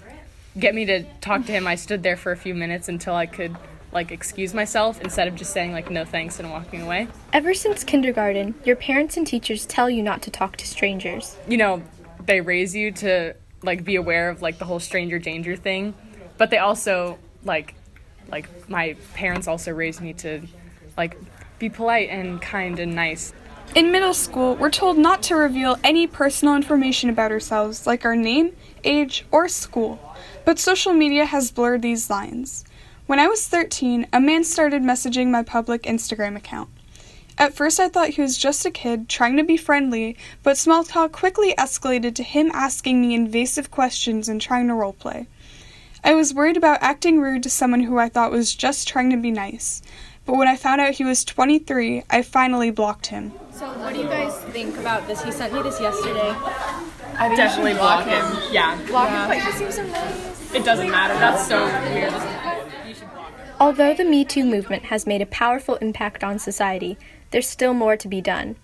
get 0.56 0.76
me 0.76 0.84
to 0.84 1.02
talk 1.20 1.44
to 1.46 1.52
him, 1.52 1.66
I 1.66 1.74
stood 1.74 2.04
there 2.04 2.16
for 2.16 2.30
a 2.30 2.36
few 2.36 2.54
minutes 2.54 2.88
until 2.88 3.16
I 3.16 3.26
could 3.26 3.56
like 3.92 4.10
excuse 4.10 4.54
myself 4.54 5.00
instead 5.00 5.28
of 5.28 5.34
just 5.34 5.52
saying 5.52 5.72
like 5.72 5.90
no 5.90 6.04
thanks 6.04 6.40
and 6.40 6.50
walking 6.50 6.82
away. 6.82 7.08
Ever 7.32 7.54
since 7.54 7.84
kindergarten, 7.84 8.54
your 8.64 8.76
parents 8.76 9.16
and 9.16 9.26
teachers 9.26 9.66
tell 9.66 9.90
you 9.90 10.02
not 10.02 10.22
to 10.22 10.30
talk 10.30 10.56
to 10.56 10.66
strangers. 10.66 11.36
You 11.46 11.58
know, 11.58 11.82
they 12.24 12.40
raise 12.40 12.74
you 12.74 12.90
to 12.92 13.34
like 13.62 13.84
be 13.84 13.96
aware 13.96 14.30
of 14.30 14.42
like 14.42 14.58
the 14.58 14.64
whole 14.64 14.80
stranger 14.80 15.18
danger 15.18 15.56
thing, 15.56 15.94
but 16.38 16.50
they 16.50 16.58
also 16.58 17.18
like 17.44 17.74
like 18.30 18.48
my 18.68 18.96
parents 19.14 19.46
also 19.46 19.72
raised 19.72 20.00
me 20.00 20.14
to 20.14 20.42
like 20.96 21.16
be 21.58 21.68
polite 21.68 22.08
and 22.08 22.40
kind 22.40 22.78
and 22.78 22.94
nice. 22.94 23.32
In 23.74 23.90
middle 23.90 24.12
school, 24.12 24.56
we're 24.56 24.70
told 24.70 24.98
not 24.98 25.22
to 25.24 25.36
reveal 25.36 25.78
any 25.82 26.06
personal 26.06 26.54
information 26.54 27.08
about 27.08 27.30
ourselves, 27.30 27.86
like 27.86 28.04
our 28.04 28.16
name, 28.16 28.54
age, 28.84 29.24
or 29.30 29.48
school. 29.48 29.98
But 30.44 30.58
social 30.58 30.92
media 30.92 31.24
has 31.24 31.50
blurred 31.50 31.80
these 31.80 32.10
lines. 32.10 32.64
When 33.12 33.20
I 33.20 33.28
was 33.28 33.46
13, 33.46 34.06
a 34.10 34.20
man 34.22 34.42
started 34.42 34.80
messaging 34.80 35.26
my 35.26 35.42
public 35.42 35.82
Instagram 35.82 36.34
account. 36.34 36.70
At 37.36 37.52
first, 37.52 37.78
I 37.78 37.90
thought 37.90 38.08
he 38.08 38.22
was 38.22 38.38
just 38.38 38.64
a 38.64 38.70
kid 38.70 39.06
trying 39.06 39.36
to 39.36 39.44
be 39.44 39.58
friendly, 39.58 40.16
but 40.42 40.56
small 40.56 40.82
talk 40.82 41.12
quickly 41.12 41.54
escalated 41.58 42.14
to 42.14 42.22
him 42.22 42.50
asking 42.54 43.02
me 43.02 43.14
invasive 43.14 43.70
questions 43.70 44.30
and 44.30 44.40
trying 44.40 44.66
to 44.68 44.72
roleplay. 44.72 45.26
I 46.02 46.14
was 46.14 46.32
worried 46.32 46.56
about 46.56 46.78
acting 46.80 47.20
rude 47.20 47.42
to 47.42 47.50
someone 47.50 47.82
who 47.82 47.98
I 47.98 48.08
thought 48.08 48.32
was 48.32 48.54
just 48.54 48.88
trying 48.88 49.10
to 49.10 49.18
be 49.18 49.30
nice, 49.30 49.82
but 50.24 50.38
when 50.38 50.48
I 50.48 50.56
found 50.56 50.80
out 50.80 50.94
he 50.94 51.04
was 51.04 51.22
23, 51.22 52.04
I 52.08 52.22
finally 52.22 52.70
blocked 52.70 53.08
him. 53.08 53.32
So, 53.50 53.66
what 53.78 53.92
do 53.92 54.00
you 54.00 54.08
guys 54.08 54.34
think 54.54 54.78
about 54.78 55.06
this? 55.06 55.22
He 55.22 55.32
sent 55.32 55.52
me 55.52 55.60
this 55.60 55.78
yesterday. 55.78 56.34
I 57.18 57.34
definitely 57.36 57.74
block 57.74 58.06
him. 58.06 58.24
Yeah. 58.50 58.82
Block 58.86 59.10
yeah. 59.10 59.22
him, 59.24 59.28
but 59.28 59.52
he 59.52 59.58
seems 59.58 59.74
so 59.74 59.86
nice. 59.86 60.54
It 60.54 60.64
doesn't 60.64 60.90
matter. 60.90 61.12
That's 61.12 61.46
so 61.46 61.66
weird. 61.92 62.31
Although 63.62 63.94
the 63.94 64.04
Me 64.04 64.24
Too 64.24 64.44
movement 64.44 64.86
has 64.86 65.06
made 65.06 65.22
a 65.22 65.26
powerful 65.26 65.76
impact 65.76 66.24
on 66.24 66.40
society, 66.40 66.98
there's 67.30 67.46
still 67.46 67.72
more 67.72 67.96
to 67.96 68.08
be 68.08 68.20
done. 68.20 68.56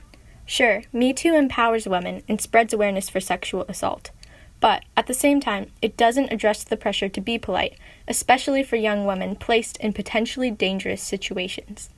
Sure, 0.44 0.82
Me 0.92 1.12
Too 1.12 1.36
empowers 1.36 1.86
women 1.86 2.24
and 2.28 2.40
spreads 2.40 2.72
awareness 2.72 3.08
for 3.08 3.20
sexual 3.20 3.64
assault. 3.68 4.10
But 4.58 4.84
at 4.96 5.06
the 5.06 5.14
same 5.14 5.38
time, 5.38 5.70
it 5.80 5.96
doesn't 5.96 6.32
address 6.32 6.64
the 6.64 6.76
pressure 6.76 7.08
to 7.10 7.20
be 7.20 7.38
polite, 7.38 7.78
especially 8.08 8.64
for 8.64 8.74
young 8.74 9.06
women 9.06 9.36
placed 9.36 9.76
in 9.76 9.92
potentially 9.92 10.50
dangerous 10.50 11.00
situations. 11.00 11.90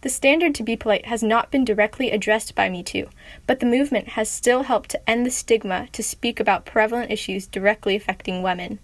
The 0.00 0.08
standard 0.08 0.54
to 0.54 0.62
be 0.62 0.74
polite 0.74 1.04
has 1.08 1.22
not 1.22 1.50
been 1.50 1.66
directly 1.66 2.10
addressed 2.10 2.54
by 2.54 2.70
Me 2.70 2.82
Too, 2.82 3.10
but 3.46 3.60
the 3.60 3.66
movement 3.66 4.08
has 4.08 4.30
still 4.30 4.62
helped 4.62 4.88
to 4.92 5.10
end 5.10 5.26
the 5.26 5.30
stigma 5.30 5.88
to 5.92 6.02
speak 6.02 6.40
about 6.40 6.64
prevalent 6.64 7.10
issues 7.10 7.46
directly 7.46 7.94
affecting 7.94 8.42
women. 8.42 8.78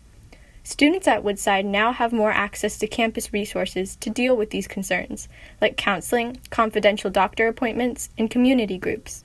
Students 0.71 1.09
at 1.09 1.25
Woodside 1.25 1.65
now 1.65 1.93
have 1.93 2.13
more 2.13 2.31
access 2.31 2.79
to 2.79 2.87
campus 2.87 3.33
resources 3.33 3.97
to 3.97 4.11
deal 4.11 4.37
with 4.37 4.51
these 4.51 4.69
concerns, 4.69 5.27
like 5.63 5.79
counseling, 5.79 6.41
confidential 6.51 7.11
doctor 7.11 7.49
appointments, 7.49 8.11
and 8.19 8.31
community 8.31 8.77
groups. 8.77 9.25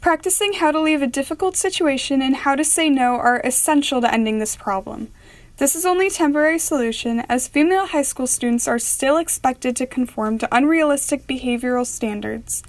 Practicing 0.00 0.52
how 0.52 0.70
to 0.70 0.78
leave 0.78 1.02
a 1.02 1.08
difficult 1.08 1.56
situation 1.56 2.22
and 2.22 2.36
how 2.36 2.54
to 2.54 2.62
say 2.62 2.88
no 2.88 3.16
are 3.16 3.40
essential 3.40 4.00
to 4.00 4.14
ending 4.14 4.38
this 4.38 4.54
problem. 4.54 5.10
This 5.56 5.74
is 5.74 5.84
only 5.84 6.06
a 6.06 6.10
temporary 6.10 6.60
solution, 6.60 7.24
as 7.28 7.48
female 7.48 7.86
high 7.86 8.02
school 8.02 8.28
students 8.28 8.68
are 8.68 8.78
still 8.78 9.16
expected 9.16 9.74
to 9.74 9.86
conform 9.88 10.38
to 10.38 10.56
unrealistic 10.56 11.26
behavioral 11.26 11.84
standards. 11.84 12.62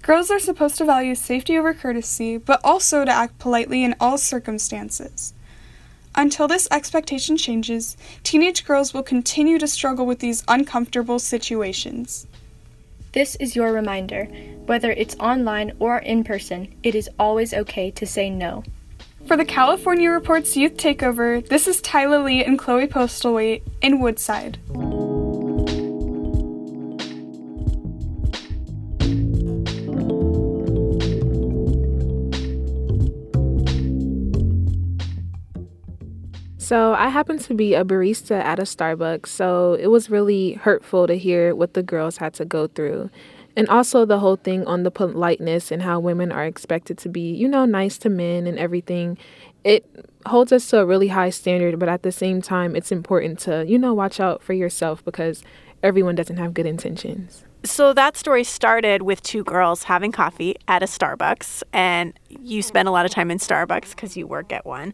Girls 0.00 0.30
are 0.30 0.38
supposed 0.38 0.78
to 0.78 0.86
value 0.86 1.14
safety 1.14 1.58
over 1.58 1.74
courtesy, 1.74 2.38
but 2.38 2.62
also 2.64 3.04
to 3.04 3.10
act 3.10 3.38
politely 3.38 3.84
in 3.84 3.94
all 4.00 4.16
circumstances. 4.16 5.34
Until 6.16 6.46
this 6.46 6.68
expectation 6.70 7.36
changes, 7.36 7.96
teenage 8.22 8.64
girls 8.64 8.94
will 8.94 9.02
continue 9.02 9.58
to 9.58 9.66
struggle 9.66 10.06
with 10.06 10.20
these 10.20 10.44
uncomfortable 10.46 11.18
situations. 11.18 12.26
This 13.12 13.34
is 13.36 13.56
your 13.56 13.72
reminder. 13.72 14.26
Whether 14.66 14.92
it's 14.92 15.16
online 15.16 15.72
or 15.78 15.98
in 15.98 16.22
person, 16.22 16.74
it 16.82 16.94
is 16.94 17.10
always 17.18 17.52
okay 17.52 17.90
to 17.92 18.06
say 18.06 18.30
no. 18.30 18.62
For 19.26 19.36
the 19.36 19.44
California 19.44 20.10
Reports 20.10 20.56
Youth 20.56 20.76
Takeover, 20.76 21.46
this 21.48 21.66
is 21.66 21.80
Tyler 21.80 22.18
Lee 22.18 22.44
and 22.44 22.58
Chloe 22.58 22.86
Postlethwaite 22.86 23.62
in 23.82 24.00
Woodside. 24.00 24.58
So, 36.64 36.94
I 36.94 37.08
happen 37.10 37.38
to 37.40 37.52
be 37.52 37.74
a 37.74 37.84
barista 37.84 38.40
at 38.42 38.58
a 38.58 38.62
Starbucks, 38.62 39.26
so 39.26 39.74
it 39.74 39.88
was 39.88 40.08
really 40.08 40.54
hurtful 40.54 41.06
to 41.06 41.14
hear 41.14 41.54
what 41.54 41.74
the 41.74 41.82
girls 41.82 42.16
had 42.16 42.32
to 42.34 42.46
go 42.46 42.68
through. 42.68 43.10
And 43.54 43.68
also 43.68 44.06
the 44.06 44.20
whole 44.20 44.36
thing 44.36 44.64
on 44.64 44.82
the 44.82 44.90
politeness 44.90 45.70
and 45.70 45.82
how 45.82 46.00
women 46.00 46.32
are 46.32 46.46
expected 46.46 46.96
to 46.98 47.10
be, 47.10 47.34
you 47.34 47.48
know, 47.48 47.66
nice 47.66 47.98
to 47.98 48.08
men 48.08 48.46
and 48.46 48.58
everything. 48.58 49.18
It 49.62 49.84
holds 50.24 50.52
us 50.52 50.66
to 50.70 50.80
a 50.80 50.86
really 50.86 51.08
high 51.08 51.28
standard, 51.28 51.78
but 51.78 51.90
at 51.90 52.02
the 52.02 52.10
same 52.10 52.40
time, 52.40 52.74
it's 52.74 52.90
important 52.90 53.40
to, 53.40 53.66
you 53.68 53.78
know, 53.78 53.92
watch 53.92 54.18
out 54.18 54.42
for 54.42 54.54
yourself 54.54 55.04
because 55.04 55.42
everyone 55.82 56.14
doesn't 56.14 56.38
have 56.38 56.54
good 56.54 56.64
intentions. 56.64 57.44
So 57.64 57.94
that 57.94 58.18
story 58.18 58.44
started 58.44 59.00
with 59.00 59.22
two 59.22 59.42
girls 59.42 59.84
having 59.84 60.12
coffee 60.12 60.54
at 60.68 60.82
a 60.82 60.86
Starbucks, 60.86 61.62
and 61.72 62.12
you 62.28 62.60
spend 62.60 62.88
a 62.88 62.90
lot 62.90 63.06
of 63.06 63.10
time 63.10 63.30
in 63.30 63.38
Starbucks 63.38 63.90
because 63.90 64.18
you 64.18 64.26
work 64.26 64.52
at 64.52 64.66
one. 64.66 64.92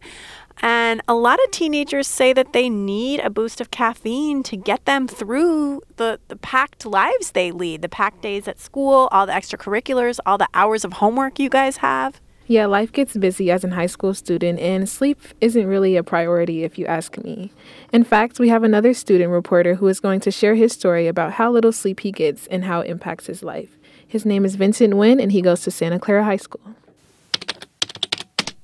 And 0.61 1.01
a 1.05 1.13
lot 1.13 1.37
of 1.43 1.51
teenagers 1.51 2.07
say 2.07 2.31
that 2.31 2.53
they 2.53 2.69
need 2.69 3.19
a 3.19 3.29
boost 3.29 3.59
of 3.59 3.71
caffeine 3.71 4.41
to 4.43 4.55
get 4.55 4.85
them 4.85 5.05
through 5.05 5.81
the, 5.97 6.21
the 6.29 6.37
packed 6.37 6.85
lives 6.85 7.31
they 7.31 7.51
lead, 7.51 7.81
the 7.81 7.89
packed 7.89 8.21
days 8.21 8.47
at 8.47 8.57
school, 8.57 9.09
all 9.11 9.25
the 9.25 9.33
extracurriculars, 9.33 10.19
all 10.25 10.37
the 10.37 10.47
hours 10.53 10.85
of 10.85 10.93
homework 10.93 11.39
you 11.39 11.49
guys 11.49 11.77
have. 11.77 12.21
Yeah, 12.51 12.65
life 12.65 12.91
gets 12.91 13.15
busy 13.15 13.49
as 13.49 13.63
a 13.63 13.69
high 13.69 13.85
school 13.85 14.13
student, 14.13 14.59
and 14.59 14.89
sleep 14.89 15.21
isn't 15.39 15.67
really 15.67 15.95
a 15.95 16.03
priority 16.03 16.65
if 16.65 16.77
you 16.77 16.85
ask 16.85 17.17
me. 17.17 17.53
In 17.93 18.03
fact, 18.03 18.39
we 18.39 18.49
have 18.49 18.61
another 18.61 18.93
student 18.93 19.31
reporter 19.31 19.75
who 19.75 19.87
is 19.87 20.01
going 20.01 20.19
to 20.19 20.31
share 20.31 20.55
his 20.55 20.73
story 20.73 21.07
about 21.07 21.31
how 21.31 21.49
little 21.49 21.71
sleep 21.71 22.01
he 22.01 22.11
gets 22.11 22.47
and 22.47 22.65
how 22.65 22.81
it 22.81 22.89
impacts 22.89 23.27
his 23.27 23.41
life. 23.41 23.77
His 24.05 24.25
name 24.25 24.43
is 24.43 24.55
Vincent 24.55 24.93
Nguyen, 24.93 25.23
and 25.23 25.31
he 25.31 25.41
goes 25.41 25.61
to 25.61 25.71
Santa 25.71 25.97
Clara 25.97 26.25
High 26.25 26.35
School. 26.35 26.75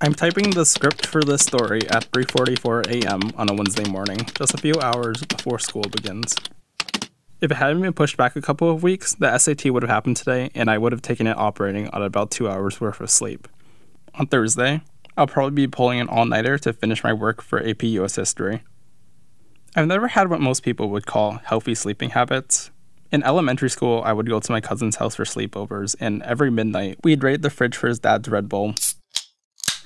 I'm 0.01 0.13
typing 0.13 0.50
the 0.50 0.65
script 0.65 1.06
for 1.06 1.24
this 1.24 1.44
story 1.44 1.79
at 1.89 2.12
3:44 2.12 2.88
a.m. 2.91 3.22
on 3.38 3.50
a 3.50 3.53
Wednesday 3.53 3.89
morning, 3.89 4.20
just 4.38 4.53
a 4.53 4.58
few 4.58 4.74
hours 4.82 5.24
before 5.24 5.60
school 5.60 5.84
begins. 5.84 6.36
If 7.39 7.51
it 7.51 7.56
hadn't 7.56 7.82
been 7.82 7.94
pushed 7.94 8.17
back 8.17 8.36
a 8.36 8.41
couple 8.41 8.70
of 8.70 8.84
weeks, 8.84 9.15
the 9.15 9.38
SAT 9.38 9.72
would 9.72 9.84
have 9.84 9.89
happened 9.89 10.17
today 10.17 10.51
and 10.53 10.70
I 10.70 10.77
would 10.77 10.91
have 10.91 11.01
taken 11.01 11.25
it 11.25 11.38
operating 11.38 11.88
on 11.91 12.01
about 12.01 12.32
2 12.32 12.50
hours 12.50 12.82
worth 12.82 13.00
of 13.00 13.10
sleep. 13.10 13.48
On 14.18 14.28
Thursday, 14.28 14.82
I'll 15.16 15.28
probably 15.28 15.52
be 15.52 15.68
pulling 15.68 16.00
an 16.00 16.10
all-nighter 16.10 16.58
to 16.60 16.74
finish 16.74 17.04
my 17.04 17.14
work 17.14 17.42
for 17.42 17.66
AP 17.66 17.84
US 17.84 18.16
History. 18.16 18.64
I've 19.76 19.88
never 19.88 20.08
had 20.08 20.30
what 20.30 20.42
most 20.42 20.64
people 20.64 20.90
would 20.90 21.06
call 21.06 21.40
healthy 21.44 21.76
sleeping 21.76 22.10
habits. 22.10 22.72
In 23.12 23.24
elementary 23.24 23.70
school, 23.70 24.02
I 24.04 24.14
would 24.14 24.28
go 24.28 24.40
to 24.40 24.52
my 24.52 24.60
cousin's 24.60 24.96
house 24.96 25.16
for 25.16 25.24
sleepovers, 25.24 25.96
and 26.00 26.24
every 26.24 26.50
midnight, 26.50 27.00
we'd 27.04 27.24
raid 27.24 27.44
the 27.44 27.50
fridge 27.50 27.78
for 27.78 27.88
his 27.88 28.00
dad's 28.00 28.28
Red 28.28 28.50
Bull 28.50 28.74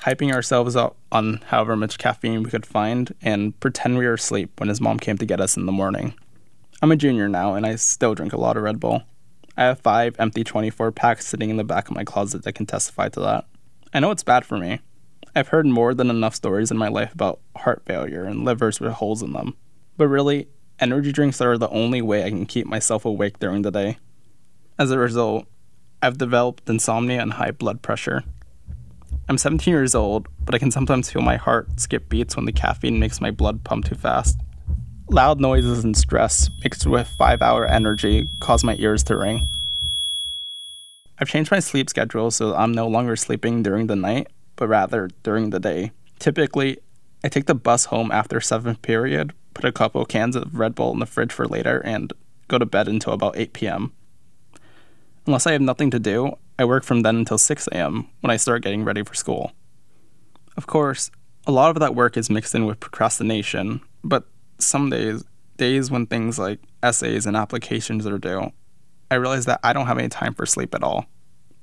hyping 0.02 0.34
ourselves 0.34 0.76
up 0.76 0.98
on 1.12 1.38
however 1.48 1.76
much 1.76 1.98
caffeine 1.98 2.44
we 2.44 2.50
could 2.50 2.66
find 2.66 3.14
and 3.22 3.60
pretend 3.60 3.98
we 3.98 4.06
were 4.06 4.16
asleep 4.16 4.60
when 4.60 4.70
his 4.70 4.82
mom 4.82 4.98
came 4.98 5.18
to 5.18 5.26
get 5.26 5.40
us 5.40 5.56
in 5.56 5.66
the 5.66 5.72
morning. 5.72 6.14
I'm 6.82 6.92
a 6.92 6.96
junior 6.96 7.30
now 7.30 7.54
and 7.54 7.66
I 7.66 7.76
still 7.76 8.16
drink 8.16 8.34
a 8.34 8.40
lot 8.40 8.58
of 8.58 8.64
Red 8.64 8.80
Bull. 8.80 9.04
I 9.56 9.66
have 9.66 9.80
five 9.80 10.16
empty 10.18 10.44
24 10.44 10.92
packs 10.92 11.28
sitting 11.28 11.52
in 11.52 11.58
the 11.58 11.64
back 11.64 11.88
of 11.88 11.96
my 11.96 12.04
closet 12.04 12.44
that 12.44 12.54
can 12.54 12.66
testify 12.66 13.10
to 13.10 13.20
that. 13.20 13.46
I 13.94 14.00
know 14.00 14.12
it's 14.12 14.24
bad 14.24 14.46
for 14.46 14.58
me. 14.58 14.80
I've 15.36 15.50
heard 15.50 15.66
more 15.66 15.94
than 15.94 16.10
enough 16.10 16.34
stories 16.34 16.72
in 16.72 16.78
my 16.78 16.88
life 16.88 17.14
about 17.14 17.42
heart 17.58 17.84
failure 17.86 18.24
and 18.24 18.46
livers 18.46 18.80
with 18.80 18.94
holes 18.94 19.22
in 19.22 19.34
them. 19.34 19.58
But 19.98 20.08
really, 20.08 20.48
energy 20.80 21.12
drinks 21.12 21.42
are 21.42 21.58
the 21.58 21.70
only 21.70 22.02
way 22.02 22.24
I 22.24 22.30
can 22.30 22.46
keep 22.46 22.68
myself 22.68 23.04
awake 23.04 23.40
during 23.40 23.64
the 23.64 23.72
day. 23.72 23.98
As 24.80 24.92
a 24.92 24.98
result, 24.98 25.46
I've 26.02 26.18
developed 26.18 26.70
insomnia 26.70 27.22
and 27.22 27.34
high 27.34 27.52
blood 27.52 27.82
pressure. 27.82 28.24
I'm 29.28 29.38
17 29.38 29.72
years 29.72 29.94
old, 29.94 30.28
but 30.46 30.56
I 30.56 30.58
can 30.58 30.72
sometimes 30.72 31.12
feel 31.12 31.22
my 31.22 31.36
heart 31.36 31.68
skip 31.80 32.08
beats 32.08 32.38
when 32.38 32.46
the 32.46 32.52
caffeine 32.54 32.98
makes 32.98 33.20
my 33.20 33.30
blood 33.30 33.64
pump 33.66 33.86
too 33.86 33.96
fast. 33.96 34.40
Loud 35.10 35.42
noises 35.42 35.84
and 35.84 35.98
stress, 35.98 36.50
mixed 36.64 36.88
with 36.88 37.08
5 37.08 37.42
hour 37.42 37.66
energy, 37.66 38.30
cause 38.40 38.64
my 38.64 38.76
ears 38.80 39.04
to 39.04 39.18
ring. 39.18 39.50
I've 41.22 41.30
changed 41.30 41.52
my 41.52 41.60
sleep 41.60 41.88
schedule 41.88 42.32
so 42.32 42.56
I'm 42.56 42.72
no 42.72 42.88
longer 42.88 43.16
sleeping 43.16 43.62
during 43.62 43.86
the 43.86 43.96
night, 43.96 44.30
but 44.56 44.68
rather 44.68 45.08
during 45.22 45.52
the 45.52 45.60
day. 45.60 45.92
Typically, 46.18 46.80
I 47.24 47.30
take 47.30 47.46
the 47.46 47.54
bus 47.54 47.86
home 47.86 48.12
after 48.12 48.40
7th 48.40 48.82
period, 48.82 49.34
put 49.54 49.64
a 49.64 49.72
couple 49.72 50.04
cans 50.06 50.36
of 50.36 50.58
Red 50.58 50.74
Bull 50.74 50.92
in 50.94 51.00
the 51.00 51.06
fridge 51.06 51.32
for 51.32 51.48
later, 51.48 51.80
and 51.86 52.12
go 52.48 52.58
to 52.58 52.66
bed 52.66 52.88
until 52.88 53.14
about 53.14 53.38
8 53.38 53.54
p.m. 53.54 53.94
Unless 55.28 55.46
I 55.46 55.52
have 55.52 55.62
nothing 55.62 55.92
to 55.92 56.00
do, 56.00 56.38
I 56.58 56.66
work 56.66 56.84
from 56.84 57.04
then 57.04 57.18
until 57.18 57.38
6 57.38 57.68
a.m. 57.68 58.08
when 58.22 58.32
I 58.32 58.38
start 58.38 58.64
getting 58.64 58.84
ready 58.84 59.04
for 59.04 59.14
school. 59.14 59.52
Of 60.58 60.66
course, 60.66 61.12
a 61.46 61.52
lot 61.52 61.70
of 61.70 61.80
that 61.80 61.94
work 61.94 62.18
is 62.18 62.32
mixed 62.32 62.56
in 62.56 62.66
with 62.66 62.80
procrastination, 62.80 63.82
but 64.04 64.26
some 64.58 64.90
days, 64.90 65.24
days 65.58 65.92
when 65.92 66.08
things 66.08 66.40
like 66.40 66.60
essays 66.82 67.28
and 67.28 67.38
applications 67.38 68.08
are 68.08 68.18
due, 68.18 68.52
I 69.12 69.16
realize 69.16 69.46
that 69.46 69.60
I 69.62 69.74
don't 69.74 69.88
have 69.88 70.00
any 70.00 70.10
time 70.10 70.34
for 70.34 70.46
sleep 70.46 70.74
at 70.74 70.84
all. 70.84 71.06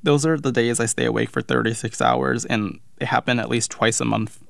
Those 0.03 0.25
are 0.27 0.37
the 0.37 0.53
days 0.53 0.79
I 0.79 0.87
stay 0.87 1.07
awake 1.07 1.31
for 1.31 1.43
36 1.43 2.01
hours, 2.01 2.45
and 2.45 2.79
they 2.99 3.07
happen 3.07 3.41
at 3.41 3.49
least 3.49 3.71
twice 3.71 4.01
a 4.01 4.05
month. 4.05 4.45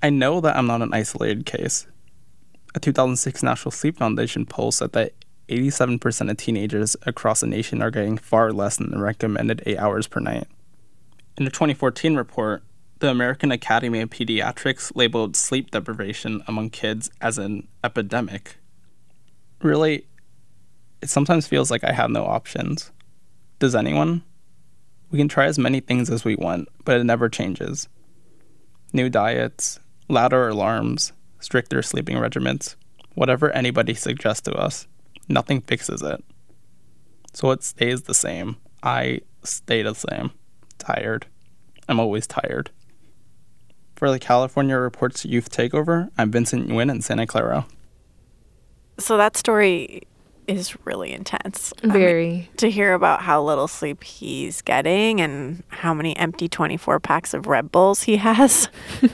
I 0.00 0.10
know 0.10 0.40
that 0.40 0.56
I'm 0.56 0.68
not 0.68 0.80
an 0.80 0.94
isolated 0.94 1.44
case. 1.44 1.86
A 2.74 2.80
2006 2.80 3.42
National 3.42 3.72
Sleep 3.72 3.98
Foundation 3.98 4.46
poll 4.46 4.70
said 4.70 4.92
that 4.92 5.12
87% 5.48 6.30
of 6.30 6.36
teenagers 6.36 6.96
across 7.02 7.40
the 7.40 7.46
nation 7.46 7.82
are 7.82 7.90
getting 7.90 8.16
far 8.16 8.52
less 8.52 8.76
than 8.76 8.90
the 8.90 8.98
recommended 8.98 9.62
8 9.66 9.78
hours 9.78 10.06
per 10.06 10.20
night. 10.20 10.46
In 11.36 11.46
a 11.46 11.50
2014 11.50 12.14
report, 12.14 12.62
the 13.00 13.10
American 13.10 13.50
Academy 13.50 14.00
of 14.00 14.10
Pediatrics 14.10 14.92
labeled 14.94 15.34
sleep 15.36 15.70
deprivation 15.70 16.42
among 16.46 16.70
kids 16.70 17.10
as 17.20 17.38
an 17.38 17.66
epidemic. 17.82 18.56
Really, 19.62 20.06
it 21.00 21.10
sometimes 21.10 21.46
feels 21.46 21.70
like 21.70 21.84
I 21.84 21.92
have 21.92 22.10
no 22.10 22.24
options. 22.24 22.90
Does 23.58 23.74
anyone? 23.74 24.22
We 25.10 25.18
can 25.18 25.28
try 25.28 25.46
as 25.46 25.58
many 25.58 25.80
things 25.80 26.10
as 26.10 26.24
we 26.24 26.36
want, 26.36 26.68
but 26.84 27.00
it 27.00 27.04
never 27.04 27.28
changes. 27.28 27.88
New 28.92 29.08
diets, 29.08 29.80
louder 30.08 30.48
alarms, 30.48 31.12
stricter 31.40 31.82
sleeping 31.82 32.16
regimens, 32.16 32.76
whatever 33.14 33.50
anybody 33.52 33.94
suggests 33.94 34.42
to 34.42 34.52
us, 34.52 34.86
nothing 35.28 35.60
fixes 35.60 36.02
it. 36.02 36.22
So 37.32 37.50
it 37.50 37.62
stays 37.62 38.02
the 38.02 38.14
same. 38.14 38.56
I 38.82 39.20
stay 39.44 39.82
the 39.82 39.94
same. 39.94 40.32
Tired. 40.78 41.26
I'm 41.88 42.00
always 42.00 42.26
tired. 42.26 42.70
For 43.96 44.10
the 44.10 44.18
California 44.18 44.76
Reports 44.76 45.24
Youth 45.24 45.50
Takeover, 45.50 46.08
I'm 46.16 46.30
Vincent 46.30 46.68
Nguyen 46.68 46.90
in 46.90 47.02
Santa 47.02 47.26
Clara. 47.26 47.66
So 48.98 49.16
that 49.16 49.36
story 49.36 50.02
is 50.48 50.76
really 50.84 51.12
intense. 51.12 51.72
Very. 51.82 52.28
I 52.28 52.30
mean, 52.30 52.48
to 52.56 52.70
hear 52.70 52.94
about 52.94 53.22
how 53.22 53.42
little 53.42 53.68
sleep 53.68 54.02
he's 54.02 54.62
getting 54.62 55.20
and 55.20 55.62
how 55.68 55.94
many 55.94 56.16
empty 56.16 56.48
24 56.48 56.98
packs 57.00 57.34
of 57.34 57.46
Red 57.46 57.70
Bulls 57.70 58.02
he 58.02 58.16
has. 58.16 58.68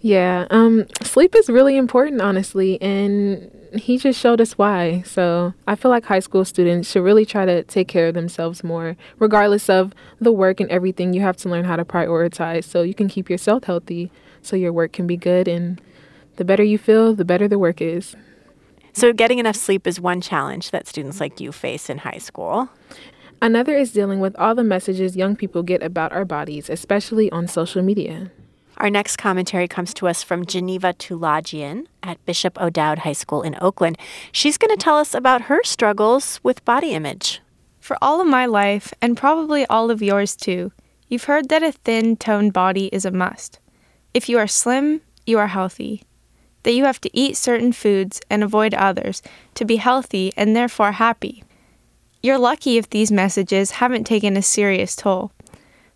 yeah, 0.00 0.46
um 0.50 0.86
sleep 1.02 1.34
is 1.34 1.48
really 1.48 1.76
important 1.76 2.22
honestly 2.22 2.80
and 2.80 3.50
he 3.74 3.98
just 3.98 4.18
showed 4.18 4.40
us 4.40 4.58
why. 4.58 5.02
So, 5.02 5.54
I 5.66 5.76
feel 5.76 5.90
like 5.92 6.04
high 6.04 6.18
school 6.18 6.44
students 6.44 6.90
should 6.90 7.04
really 7.04 7.24
try 7.24 7.44
to 7.44 7.62
take 7.62 7.86
care 7.86 8.08
of 8.08 8.14
themselves 8.14 8.64
more 8.64 8.96
regardless 9.18 9.68
of 9.68 9.94
the 10.20 10.32
work 10.32 10.60
and 10.60 10.70
everything. 10.70 11.12
You 11.12 11.20
have 11.20 11.36
to 11.38 11.48
learn 11.48 11.64
how 11.64 11.76
to 11.76 11.84
prioritize 11.84 12.64
so 12.64 12.82
you 12.82 12.94
can 12.94 13.08
keep 13.08 13.30
yourself 13.30 13.64
healthy 13.64 14.10
so 14.42 14.56
your 14.56 14.72
work 14.72 14.92
can 14.92 15.06
be 15.06 15.16
good 15.16 15.46
and 15.46 15.80
the 16.36 16.44
better 16.44 16.62
you 16.62 16.78
feel, 16.78 17.14
the 17.14 17.24
better 17.24 17.46
the 17.46 17.58
work 17.58 17.80
is. 17.80 18.16
So, 18.92 19.12
getting 19.12 19.38
enough 19.38 19.56
sleep 19.56 19.86
is 19.86 20.00
one 20.00 20.20
challenge 20.20 20.70
that 20.70 20.86
students 20.86 21.20
like 21.20 21.40
you 21.40 21.52
face 21.52 21.88
in 21.88 21.98
high 21.98 22.18
school. 22.18 22.68
Another 23.42 23.74
is 23.74 23.92
dealing 23.92 24.20
with 24.20 24.36
all 24.36 24.54
the 24.54 24.64
messages 24.64 25.16
young 25.16 25.36
people 25.36 25.62
get 25.62 25.82
about 25.82 26.12
our 26.12 26.24
bodies, 26.24 26.68
especially 26.68 27.30
on 27.30 27.46
social 27.46 27.82
media. 27.82 28.30
Our 28.76 28.90
next 28.90 29.16
commentary 29.16 29.68
comes 29.68 29.94
to 29.94 30.08
us 30.08 30.22
from 30.22 30.44
Geneva 30.44 30.94
Tulajian 30.94 31.86
at 32.02 32.24
Bishop 32.24 32.60
O'Dowd 32.60 33.00
High 33.00 33.12
School 33.12 33.42
in 33.42 33.56
Oakland. 33.60 33.98
She's 34.32 34.58
going 34.58 34.76
to 34.76 34.82
tell 34.82 34.96
us 34.96 35.14
about 35.14 35.42
her 35.42 35.62
struggles 35.64 36.40
with 36.42 36.64
body 36.64 36.92
image. 36.92 37.40
For 37.78 37.96
all 38.02 38.20
of 38.20 38.26
my 38.26 38.46
life, 38.46 38.92
and 39.00 39.16
probably 39.16 39.66
all 39.66 39.90
of 39.90 40.02
yours 40.02 40.34
too, 40.34 40.72
you've 41.08 41.24
heard 41.24 41.48
that 41.48 41.62
a 41.62 41.72
thin, 41.72 42.16
toned 42.16 42.52
body 42.52 42.86
is 42.86 43.04
a 43.04 43.10
must. 43.10 43.58
If 44.12 44.28
you 44.28 44.38
are 44.38 44.46
slim, 44.46 45.00
you 45.26 45.38
are 45.38 45.46
healthy 45.46 46.02
that 46.62 46.72
you 46.72 46.84
have 46.84 47.00
to 47.00 47.10
eat 47.16 47.36
certain 47.36 47.72
foods 47.72 48.20
and 48.30 48.42
avoid 48.42 48.74
others 48.74 49.22
to 49.54 49.64
be 49.64 49.76
healthy 49.76 50.32
and 50.36 50.54
therefore 50.54 50.92
happy. 50.92 51.42
You're 52.22 52.38
lucky 52.38 52.76
if 52.76 52.90
these 52.90 53.10
messages 53.10 53.72
haven't 53.72 54.04
taken 54.04 54.36
a 54.36 54.42
serious 54.42 54.94
toll. 54.94 55.32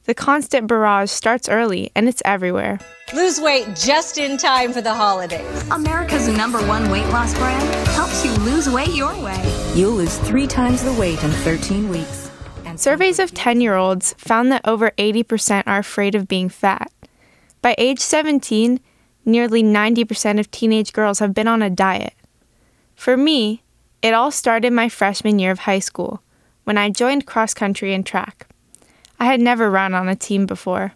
The 0.04 0.14
constant 0.14 0.66
barrage 0.66 1.10
starts 1.10 1.48
early 1.48 1.90
and 1.94 2.08
it's 2.08 2.22
everywhere. 2.24 2.78
Lose 3.14 3.40
weight 3.40 3.74
just 3.74 4.18
in 4.18 4.36
time 4.36 4.72
for 4.72 4.82
the 4.82 4.92
holidays. 4.92 5.70
America's 5.70 6.28
number 6.28 6.58
one 6.66 6.90
weight 6.90 7.06
loss 7.08 7.34
brand 7.34 7.88
helps 7.88 8.24
you 8.24 8.32
lose 8.44 8.68
weight 8.68 8.94
your 8.94 9.14
way. 9.22 9.72
You'll 9.74 9.92
lose 9.92 10.18
three 10.18 10.46
times 10.46 10.82
the 10.82 10.92
weight 10.92 11.22
in 11.24 11.30
13 11.30 11.88
weeks. 11.88 12.30
And 12.66 12.78
Surveys 12.78 13.18
of 13.18 13.32
10 13.32 13.60
year 13.60 13.76
olds 13.76 14.14
found 14.18 14.52
that 14.52 14.66
over 14.66 14.90
80% 14.98 15.62
are 15.66 15.78
afraid 15.78 16.14
of 16.14 16.28
being 16.28 16.48
fat. 16.48 16.90
By 17.62 17.74
age 17.78 18.00
17, 18.00 18.80
nearly 19.24 19.62
90% 19.62 20.38
of 20.38 20.50
teenage 20.50 20.92
girls 20.92 21.18
have 21.18 21.34
been 21.34 21.48
on 21.48 21.62
a 21.62 21.70
diet. 21.70 22.14
For 22.94 23.16
me, 23.16 23.62
it 24.02 24.14
all 24.14 24.30
started 24.30 24.72
my 24.72 24.88
freshman 24.88 25.38
year 25.38 25.50
of 25.50 25.60
high 25.60 25.78
school 25.78 26.22
when 26.64 26.78
I 26.78 26.90
joined 26.90 27.26
cross 27.26 27.54
country 27.54 27.94
and 27.94 28.04
track. 28.04 28.46
I 29.18 29.26
had 29.26 29.40
never 29.40 29.70
run 29.70 29.94
on 29.94 30.08
a 30.08 30.16
team 30.16 30.46
before. 30.46 30.92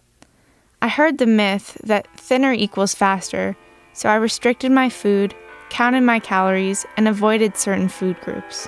I 0.81 0.87
heard 0.87 1.17
the 1.17 1.25
myth 1.25 1.77
that 1.83 2.07
thinner 2.17 2.53
equals 2.53 2.93
faster, 2.93 3.57
so 3.93 4.09
I 4.09 4.15
restricted 4.15 4.71
my 4.71 4.89
food, 4.89 5.35
counted 5.69 6.01
my 6.01 6.19
calories, 6.19 6.85
and 6.97 7.07
avoided 7.07 7.57
certain 7.57 7.89
food 7.89 8.19
groups. 8.21 8.67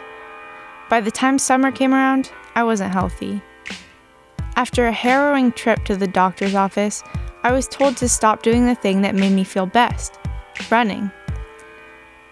By 0.90 1.02
the 1.02 1.12
time 1.12 1.40
summer 1.40 1.72
came 1.72 1.94
around, 1.94 2.32
I 2.54 2.64
wasn't 2.64 2.92
healthy. 2.92 3.42
After 4.56 4.88
a 4.88 4.92
harrowing 4.92 5.54
trip 5.54 5.86
to 5.86 5.96
the 5.96 6.08
doctor's 6.08 6.54
office, 6.54 7.02
I 7.44 7.52
was 7.52 7.68
told 7.68 7.98
to 7.98 8.10
stop 8.10 8.44
doing 8.44 8.66
the 8.66 8.76
thing 8.76 9.02
that 9.02 9.16
made 9.16 9.34
me 9.34 9.44
feel 9.44 9.66
best 9.66 10.18
running. 10.70 11.12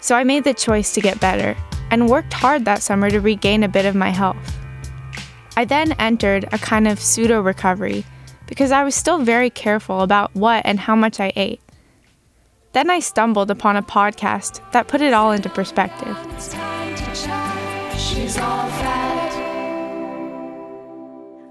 So 0.01 0.15
I 0.15 0.23
made 0.23 0.43
the 0.43 0.53
choice 0.53 0.93
to 0.93 1.01
get 1.01 1.19
better 1.19 1.57
and 1.91 2.09
worked 2.09 2.33
hard 2.33 2.65
that 2.65 2.83
summer 2.83 3.09
to 3.09 3.19
regain 3.19 3.63
a 3.63 3.67
bit 3.67 3.85
of 3.85 3.95
my 3.95 4.09
health. 4.09 4.57
I 5.57 5.65
then 5.65 5.93
entered 5.93 6.47
a 6.51 6.57
kind 6.57 6.87
of 6.87 6.99
pseudo 6.99 7.41
recovery 7.41 8.05
because 8.45 8.71
I 8.71 8.83
was 8.83 8.95
still 8.95 9.19
very 9.19 9.49
careful 9.49 10.01
about 10.01 10.33
what 10.35 10.61
and 10.65 10.79
how 10.79 10.95
much 10.95 11.19
I 11.19 11.33
ate. 11.35 11.61
Then 12.73 12.89
I 12.89 12.99
stumbled 12.99 13.49
upon 13.49 13.75
a 13.75 13.81
podcast 13.81 14.61
that 14.71 14.87
put 14.87 15.01
it 15.01 15.13
all 15.13 15.31
into 15.31 15.49
perspective. 15.49 16.15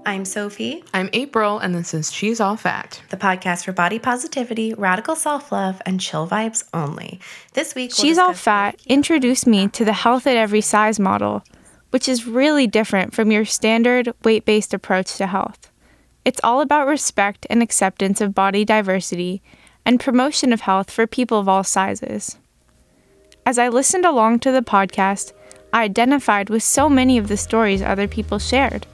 I'm 0.09 0.25
Sophie. 0.25 0.83
I'm 0.91 1.11
April, 1.13 1.59
and 1.59 1.75
this 1.75 1.93
is 1.93 2.11
She's 2.11 2.41
All 2.41 2.55
Fat, 2.55 2.99
the 3.11 3.15
podcast 3.15 3.65
for 3.65 3.73
body 3.73 3.99
positivity, 3.99 4.73
radical 4.73 5.15
self 5.15 5.51
love, 5.51 5.83
and 5.85 6.01
chill 6.01 6.27
vibes 6.27 6.67
only. 6.73 7.19
This 7.53 7.75
week, 7.75 7.91
we'll 7.91 8.07
She's 8.07 8.17
All 8.17 8.33
Fat 8.33 8.81
introduced 8.87 9.45
me 9.45 9.67
to 9.67 9.85
the 9.85 9.93
health 9.93 10.25
at 10.25 10.35
every 10.35 10.61
size 10.61 10.99
model, 10.99 11.43
which 11.91 12.09
is 12.09 12.25
really 12.25 12.65
different 12.65 13.13
from 13.13 13.29
your 13.29 13.45
standard 13.45 14.11
weight 14.23 14.45
based 14.45 14.73
approach 14.73 15.15
to 15.17 15.27
health. 15.27 15.69
It's 16.25 16.41
all 16.43 16.61
about 16.61 16.87
respect 16.87 17.45
and 17.47 17.61
acceptance 17.61 18.19
of 18.19 18.33
body 18.33 18.65
diversity 18.65 19.43
and 19.85 19.99
promotion 19.99 20.51
of 20.51 20.61
health 20.61 20.89
for 20.89 21.05
people 21.05 21.37
of 21.37 21.47
all 21.47 21.63
sizes. 21.63 22.39
As 23.45 23.59
I 23.59 23.67
listened 23.67 24.05
along 24.05 24.39
to 24.39 24.51
the 24.51 24.63
podcast, 24.63 25.33
I 25.71 25.83
identified 25.83 26.49
with 26.49 26.63
so 26.63 26.89
many 26.89 27.19
of 27.19 27.27
the 27.27 27.37
stories 27.37 27.83
other 27.83 28.07
people 28.07 28.39
shared 28.39 28.87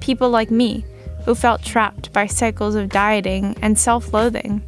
people 0.00 0.30
like 0.30 0.50
me 0.50 0.84
who 1.24 1.34
felt 1.34 1.62
trapped 1.62 2.12
by 2.12 2.26
cycles 2.26 2.74
of 2.74 2.88
dieting 2.88 3.56
and 3.62 3.78
self 3.78 4.12
loathing. 4.12 4.62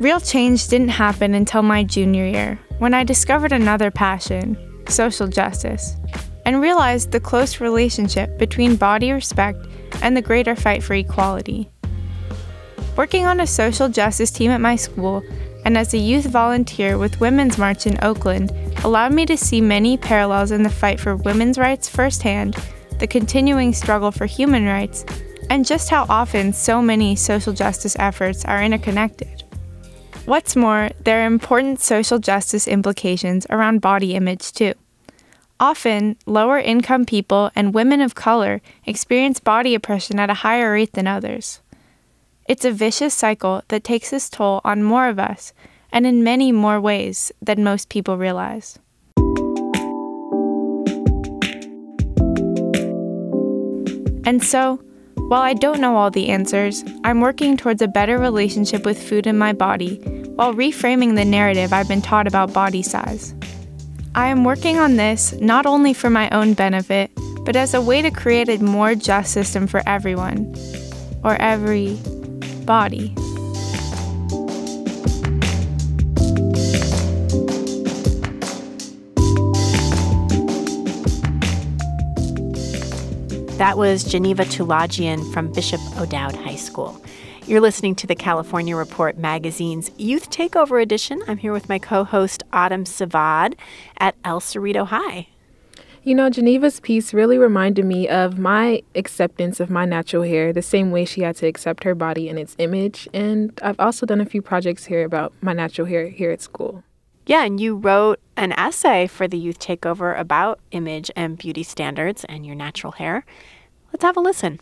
Real 0.00 0.20
change 0.20 0.68
didn't 0.68 0.88
happen 0.88 1.34
until 1.34 1.62
my 1.62 1.84
junior 1.84 2.26
year 2.26 2.58
when 2.78 2.94
I 2.94 3.04
discovered 3.04 3.52
another 3.52 3.90
passion, 3.90 4.56
social 4.88 5.28
justice, 5.28 5.96
and 6.44 6.60
realized 6.60 7.12
the 7.12 7.20
close 7.20 7.60
relationship 7.60 8.38
between 8.38 8.76
body 8.76 9.12
respect 9.12 9.58
and 10.02 10.16
the 10.16 10.22
greater 10.22 10.56
fight 10.56 10.82
for 10.82 10.94
equality. 10.94 11.70
Working 12.96 13.26
on 13.26 13.40
a 13.40 13.46
social 13.46 13.88
justice 13.88 14.30
team 14.30 14.50
at 14.50 14.60
my 14.60 14.76
school 14.76 15.22
and 15.64 15.78
as 15.78 15.94
a 15.94 15.98
youth 15.98 16.26
volunteer 16.26 16.98
with 16.98 17.20
Women's 17.20 17.58
March 17.58 17.86
in 17.86 18.02
Oakland, 18.04 18.52
allowed 18.84 19.12
me 19.12 19.24
to 19.26 19.36
see 19.36 19.60
many 19.60 19.96
parallels 19.96 20.50
in 20.50 20.62
the 20.62 20.70
fight 20.70 21.00
for 21.00 21.16
women's 21.16 21.58
rights 21.58 21.88
firsthand, 21.88 22.54
the 22.98 23.06
continuing 23.06 23.72
struggle 23.72 24.10
for 24.10 24.26
human 24.26 24.66
rights, 24.66 25.04
and 25.50 25.66
just 25.66 25.90
how 25.90 26.06
often 26.08 26.52
so 26.52 26.80
many 26.80 27.16
social 27.16 27.52
justice 27.52 27.96
efforts 27.98 28.44
are 28.44 28.62
interconnected. 28.62 29.42
What's 30.24 30.56
more, 30.56 30.90
there 31.04 31.22
are 31.22 31.26
important 31.26 31.80
social 31.80 32.18
justice 32.18 32.66
implications 32.66 33.46
around 33.50 33.80
body 33.80 34.14
image, 34.14 34.52
too. 34.52 34.72
Often, 35.60 36.16
lower 36.26 36.58
income 36.58 37.04
people 37.04 37.50
and 37.54 37.74
women 37.74 38.00
of 38.00 38.14
color 38.14 38.60
experience 38.86 39.38
body 39.38 39.74
oppression 39.74 40.18
at 40.18 40.30
a 40.30 40.34
higher 40.34 40.72
rate 40.72 40.94
than 40.94 41.06
others. 41.06 41.60
It's 42.48 42.64
a 42.64 42.72
vicious 42.72 43.14
cycle 43.14 43.62
that 43.68 43.84
takes 43.84 44.12
its 44.12 44.28
toll 44.28 44.60
on 44.64 44.82
more 44.82 45.08
of 45.08 45.18
us, 45.18 45.52
and 45.92 46.06
in 46.06 46.24
many 46.24 46.52
more 46.52 46.80
ways 46.80 47.32
than 47.40 47.62
most 47.62 47.88
people 47.88 48.18
realize. 48.18 48.78
And 54.26 54.42
so, 54.42 54.80
while 55.16 55.42
I 55.42 55.54
don't 55.54 55.80
know 55.80 55.96
all 55.96 56.10
the 56.10 56.28
answers, 56.28 56.84
I'm 57.04 57.20
working 57.20 57.56
towards 57.56 57.82
a 57.82 57.88
better 57.88 58.18
relationship 58.18 58.84
with 58.84 59.02
food 59.02 59.26
in 59.26 59.38
my 59.38 59.52
body 59.52 59.96
while 60.36 60.54
reframing 60.54 61.14
the 61.14 61.24
narrative 61.24 61.72
I've 61.72 61.88
been 61.88 62.02
taught 62.02 62.26
about 62.26 62.52
body 62.52 62.82
size. 62.82 63.34
I 64.14 64.28
am 64.28 64.44
working 64.44 64.78
on 64.78 64.96
this 64.96 65.32
not 65.40 65.66
only 65.66 65.92
for 65.92 66.10
my 66.10 66.30
own 66.30 66.54
benefit, 66.54 67.10
but 67.44 67.56
as 67.56 67.74
a 67.74 67.80
way 67.80 68.00
to 68.02 68.10
create 68.10 68.48
a 68.48 68.58
more 68.58 68.94
just 68.94 69.32
system 69.32 69.66
for 69.66 69.82
everyone, 69.86 70.54
or 71.22 71.36
every 71.36 71.98
body. 72.64 73.14
That 83.58 83.78
was 83.78 84.02
Geneva 84.02 84.44
Tulajian 84.44 85.32
from 85.32 85.52
Bishop 85.52 85.80
O'Dowd 85.96 86.34
High 86.34 86.56
School. 86.56 87.00
You're 87.46 87.60
listening 87.60 87.94
to 87.94 88.06
the 88.08 88.16
California 88.16 88.74
Report 88.74 89.16
magazine's 89.16 89.92
Youth 89.96 90.28
Takeover 90.30 90.82
Edition. 90.82 91.22
I'm 91.28 91.38
here 91.38 91.52
with 91.52 91.68
my 91.68 91.78
co 91.78 92.02
host, 92.02 92.42
Autumn 92.52 92.82
Savad 92.82 93.54
at 93.98 94.16
El 94.24 94.40
Cerrito 94.40 94.88
High. 94.88 95.28
You 96.02 96.16
know, 96.16 96.30
Geneva's 96.30 96.80
piece 96.80 97.14
really 97.14 97.38
reminded 97.38 97.84
me 97.84 98.08
of 98.08 98.40
my 98.40 98.82
acceptance 98.96 99.60
of 99.60 99.70
my 99.70 99.84
natural 99.84 100.24
hair, 100.24 100.52
the 100.52 100.60
same 100.60 100.90
way 100.90 101.04
she 101.04 101.20
had 101.20 101.36
to 101.36 101.46
accept 101.46 101.84
her 101.84 101.94
body 101.94 102.28
and 102.28 102.40
its 102.40 102.56
image. 102.58 103.08
And 103.14 103.56
I've 103.62 103.78
also 103.78 104.04
done 104.04 104.20
a 104.20 104.26
few 104.26 104.42
projects 104.42 104.86
here 104.86 105.04
about 105.04 105.32
my 105.40 105.52
natural 105.52 105.86
hair 105.86 106.08
here 106.08 106.32
at 106.32 106.42
school. 106.42 106.82
Yeah, 107.26 107.44
and 107.44 107.58
you 107.58 107.76
wrote 107.76 108.20
an 108.36 108.52
essay 108.52 109.06
for 109.06 109.26
the 109.26 109.38
Youth 109.38 109.58
Takeover 109.58 110.18
about 110.18 110.60
image 110.72 111.10
and 111.16 111.38
beauty 111.38 111.62
standards 111.62 112.24
and 112.24 112.44
your 112.44 112.54
natural 112.54 112.92
hair. 112.92 113.24
Let's 113.92 114.04
have 114.04 114.16
a 114.16 114.20
listen. 114.20 114.60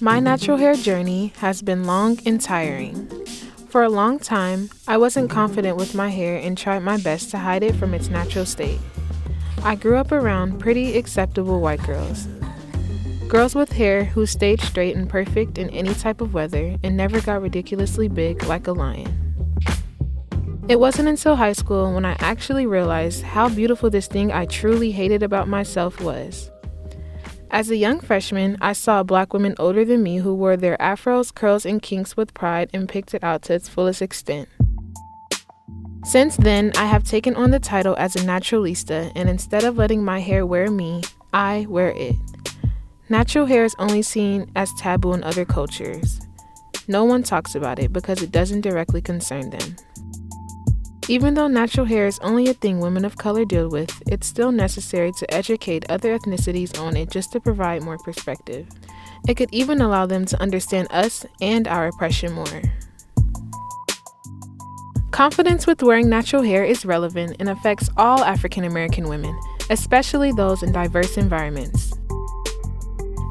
My 0.00 0.20
natural 0.20 0.58
hair 0.58 0.74
journey 0.74 1.32
has 1.38 1.62
been 1.62 1.84
long 1.84 2.18
and 2.26 2.38
tiring. 2.38 3.08
For 3.68 3.82
a 3.82 3.88
long 3.88 4.18
time, 4.18 4.68
I 4.86 4.98
wasn't 4.98 5.30
confident 5.30 5.78
with 5.78 5.94
my 5.94 6.10
hair 6.10 6.36
and 6.36 6.58
tried 6.58 6.80
my 6.80 6.98
best 6.98 7.30
to 7.30 7.38
hide 7.38 7.62
it 7.62 7.74
from 7.76 7.94
its 7.94 8.10
natural 8.10 8.44
state. 8.44 8.78
I 9.62 9.74
grew 9.74 9.96
up 9.96 10.12
around 10.12 10.58
pretty 10.58 10.98
acceptable 10.98 11.60
white 11.60 11.82
girls, 11.82 12.26
Girls 13.28 13.56
with 13.56 13.72
hair 13.72 14.04
who 14.04 14.24
stayed 14.24 14.60
straight 14.60 14.94
and 14.94 15.10
perfect 15.10 15.58
in 15.58 15.68
any 15.70 15.92
type 15.94 16.20
of 16.20 16.32
weather 16.32 16.76
and 16.84 16.96
never 16.96 17.20
got 17.20 17.42
ridiculously 17.42 18.08
big 18.08 18.44
like 18.44 18.68
a 18.68 18.72
lion. 18.72 19.34
It 20.68 20.78
wasn't 20.78 21.08
until 21.08 21.34
high 21.34 21.52
school 21.52 21.92
when 21.92 22.04
I 22.04 22.16
actually 22.20 22.66
realized 22.66 23.22
how 23.22 23.48
beautiful 23.48 23.90
this 23.90 24.06
thing 24.06 24.30
I 24.30 24.46
truly 24.46 24.92
hated 24.92 25.24
about 25.24 25.48
myself 25.48 26.00
was. 26.00 26.50
As 27.50 27.68
a 27.68 27.76
young 27.76 27.98
freshman, 27.98 28.58
I 28.60 28.72
saw 28.72 29.02
black 29.02 29.32
women 29.32 29.56
older 29.58 29.84
than 29.84 30.04
me 30.04 30.18
who 30.18 30.32
wore 30.32 30.56
their 30.56 30.76
afros, 30.78 31.34
curls, 31.34 31.66
and 31.66 31.82
kinks 31.82 32.16
with 32.16 32.34
pride 32.34 32.70
and 32.72 32.88
picked 32.88 33.12
it 33.12 33.24
out 33.24 33.42
to 33.42 33.54
its 33.54 33.68
fullest 33.68 34.02
extent. 34.02 34.48
Since 36.04 36.36
then, 36.36 36.70
I 36.76 36.86
have 36.86 37.02
taken 37.02 37.34
on 37.34 37.50
the 37.50 37.58
title 37.58 37.96
as 37.98 38.14
a 38.14 38.20
naturalista, 38.20 39.10
and 39.16 39.28
instead 39.28 39.64
of 39.64 39.76
letting 39.76 40.04
my 40.04 40.20
hair 40.20 40.46
wear 40.46 40.70
me, 40.70 41.02
I 41.32 41.66
wear 41.68 41.90
it. 41.90 42.14
Natural 43.08 43.46
hair 43.46 43.64
is 43.64 43.76
only 43.78 44.02
seen 44.02 44.50
as 44.56 44.74
taboo 44.74 45.12
in 45.12 45.22
other 45.22 45.44
cultures. 45.44 46.20
No 46.88 47.04
one 47.04 47.22
talks 47.22 47.54
about 47.54 47.78
it 47.78 47.92
because 47.92 48.20
it 48.20 48.32
doesn't 48.32 48.62
directly 48.62 49.00
concern 49.00 49.50
them. 49.50 49.76
Even 51.08 51.34
though 51.34 51.46
natural 51.46 51.86
hair 51.86 52.08
is 52.08 52.18
only 52.18 52.48
a 52.48 52.52
thing 52.52 52.80
women 52.80 53.04
of 53.04 53.16
color 53.16 53.44
deal 53.44 53.68
with, 53.68 54.02
it's 54.08 54.26
still 54.26 54.50
necessary 54.50 55.12
to 55.18 55.34
educate 55.34 55.88
other 55.88 56.18
ethnicities 56.18 56.80
on 56.80 56.96
it 56.96 57.08
just 57.08 57.30
to 57.30 57.38
provide 57.38 57.84
more 57.84 57.98
perspective. 57.98 58.66
It 59.28 59.36
could 59.36 59.50
even 59.52 59.80
allow 59.80 60.06
them 60.06 60.24
to 60.26 60.42
understand 60.42 60.88
us 60.90 61.24
and 61.40 61.68
our 61.68 61.86
oppression 61.86 62.32
more. 62.32 62.62
Confidence 65.12 65.64
with 65.64 65.80
wearing 65.80 66.08
natural 66.08 66.42
hair 66.42 66.64
is 66.64 66.84
relevant 66.84 67.36
and 67.38 67.48
affects 67.48 67.88
all 67.96 68.24
African 68.24 68.64
American 68.64 69.08
women, 69.08 69.38
especially 69.70 70.32
those 70.32 70.64
in 70.64 70.72
diverse 70.72 71.16
environments. 71.16 71.95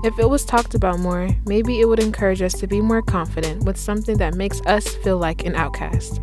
If 0.05 0.19
it 0.19 0.29
was 0.29 0.45
talked 0.45 0.75
about 0.75 0.99
more, 0.99 1.29
maybe 1.47 1.81
it 1.81 1.85
would 1.85 1.99
encourage 1.99 2.43
us 2.43 2.53
to 2.59 2.67
be 2.67 2.79
more 2.79 3.01
confident 3.01 3.63
with 3.63 3.75
something 3.75 4.17
that 4.19 4.35
makes 4.35 4.61
us 4.67 4.87
feel 4.97 5.17
like 5.17 5.47
an 5.47 5.55
outcast. 5.55 6.21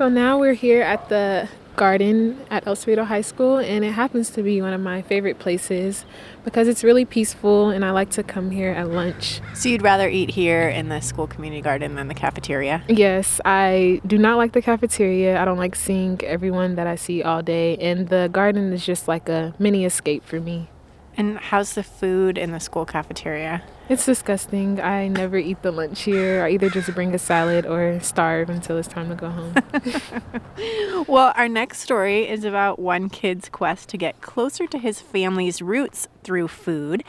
So 0.00 0.08
now 0.08 0.38
we're 0.38 0.54
here 0.54 0.80
at 0.80 1.10
the 1.10 1.46
garden 1.76 2.40
at 2.48 2.66
El 2.66 2.74
Cerrito 2.74 3.04
High 3.04 3.20
School, 3.20 3.58
and 3.58 3.84
it 3.84 3.92
happens 3.92 4.30
to 4.30 4.42
be 4.42 4.62
one 4.62 4.72
of 4.72 4.80
my 4.80 5.02
favorite 5.02 5.38
places 5.38 6.06
because 6.42 6.68
it's 6.68 6.82
really 6.82 7.04
peaceful, 7.04 7.68
and 7.68 7.84
I 7.84 7.90
like 7.90 8.08
to 8.12 8.22
come 8.22 8.50
here 8.50 8.70
at 8.70 8.88
lunch. 8.88 9.42
So 9.52 9.68
you'd 9.68 9.82
rather 9.82 10.08
eat 10.08 10.30
here 10.30 10.70
in 10.70 10.88
the 10.88 11.00
school 11.00 11.26
community 11.26 11.60
garden 11.60 11.96
than 11.96 12.08
the 12.08 12.14
cafeteria? 12.14 12.82
Yes, 12.88 13.42
I 13.44 14.00
do 14.06 14.16
not 14.16 14.38
like 14.38 14.52
the 14.52 14.62
cafeteria. 14.62 15.38
I 15.38 15.44
don't 15.44 15.58
like 15.58 15.76
seeing 15.76 16.18
everyone 16.24 16.76
that 16.76 16.86
I 16.86 16.94
see 16.94 17.22
all 17.22 17.42
day, 17.42 17.76
and 17.76 18.08
the 18.08 18.30
garden 18.32 18.72
is 18.72 18.86
just 18.86 19.06
like 19.06 19.28
a 19.28 19.54
mini 19.58 19.84
escape 19.84 20.24
for 20.24 20.40
me. 20.40 20.70
And 21.18 21.36
how's 21.36 21.74
the 21.74 21.82
food 21.82 22.38
in 22.38 22.52
the 22.52 22.60
school 22.60 22.86
cafeteria? 22.86 23.64
It's 23.90 24.06
disgusting. 24.06 24.80
I 24.80 25.08
never 25.08 25.36
eat 25.36 25.62
the 25.62 25.72
lunch 25.72 26.02
here. 26.02 26.44
I 26.44 26.50
either 26.50 26.70
just 26.70 26.94
bring 26.94 27.12
a 27.12 27.18
salad 27.18 27.66
or 27.66 27.98
starve 27.98 28.48
until 28.48 28.78
it's 28.78 28.86
time 28.86 29.08
to 29.08 29.16
go 29.16 29.28
home. 29.30 31.04
well, 31.08 31.32
our 31.34 31.48
next 31.48 31.80
story 31.80 32.28
is 32.28 32.44
about 32.44 32.78
one 32.78 33.08
kid's 33.08 33.48
quest 33.48 33.88
to 33.88 33.96
get 33.96 34.20
closer 34.20 34.68
to 34.68 34.78
his 34.78 35.00
family's 35.00 35.60
roots 35.60 36.06
through 36.22 36.46
food. 36.46 37.02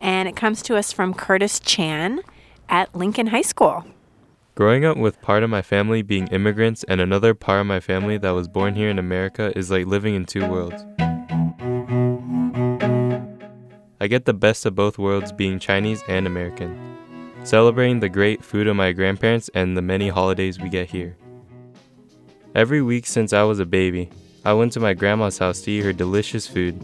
And 0.00 0.28
it 0.28 0.36
comes 0.36 0.62
to 0.62 0.76
us 0.76 0.92
from 0.92 1.14
Curtis 1.14 1.58
Chan 1.58 2.20
at 2.68 2.94
Lincoln 2.94 3.26
High 3.26 3.42
School. 3.42 3.84
Growing 4.54 4.84
up 4.84 4.98
with 4.98 5.20
part 5.22 5.42
of 5.42 5.50
my 5.50 5.62
family 5.62 6.00
being 6.00 6.28
immigrants 6.28 6.84
and 6.84 7.00
another 7.00 7.34
part 7.34 7.62
of 7.62 7.66
my 7.66 7.80
family 7.80 8.18
that 8.18 8.30
was 8.30 8.46
born 8.46 8.76
here 8.76 8.88
in 8.88 9.00
America 9.00 9.52
is 9.58 9.68
like 9.68 9.86
living 9.86 10.14
in 10.14 10.26
two 10.26 10.48
worlds. 10.48 10.84
I 14.02 14.06
get 14.06 14.24
the 14.24 14.32
best 14.32 14.64
of 14.64 14.74
both 14.74 14.96
worlds 14.96 15.30
being 15.30 15.58
Chinese 15.58 16.02
and 16.08 16.26
American, 16.26 16.96
celebrating 17.44 18.00
the 18.00 18.08
great 18.08 18.42
food 18.42 18.66
of 18.66 18.74
my 18.74 18.92
grandparents 18.92 19.50
and 19.52 19.76
the 19.76 19.82
many 19.82 20.08
holidays 20.08 20.58
we 20.58 20.70
get 20.70 20.88
here. 20.88 21.18
Every 22.54 22.80
week 22.80 23.04
since 23.04 23.34
I 23.34 23.42
was 23.42 23.60
a 23.60 23.66
baby, 23.66 24.08
I 24.42 24.54
went 24.54 24.72
to 24.72 24.80
my 24.80 24.94
grandma's 24.94 25.36
house 25.36 25.60
to 25.62 25.70
eat 25.70 25.84
her 25.84 25.92
delicious 25.92 26.46
food. 26.46 26.82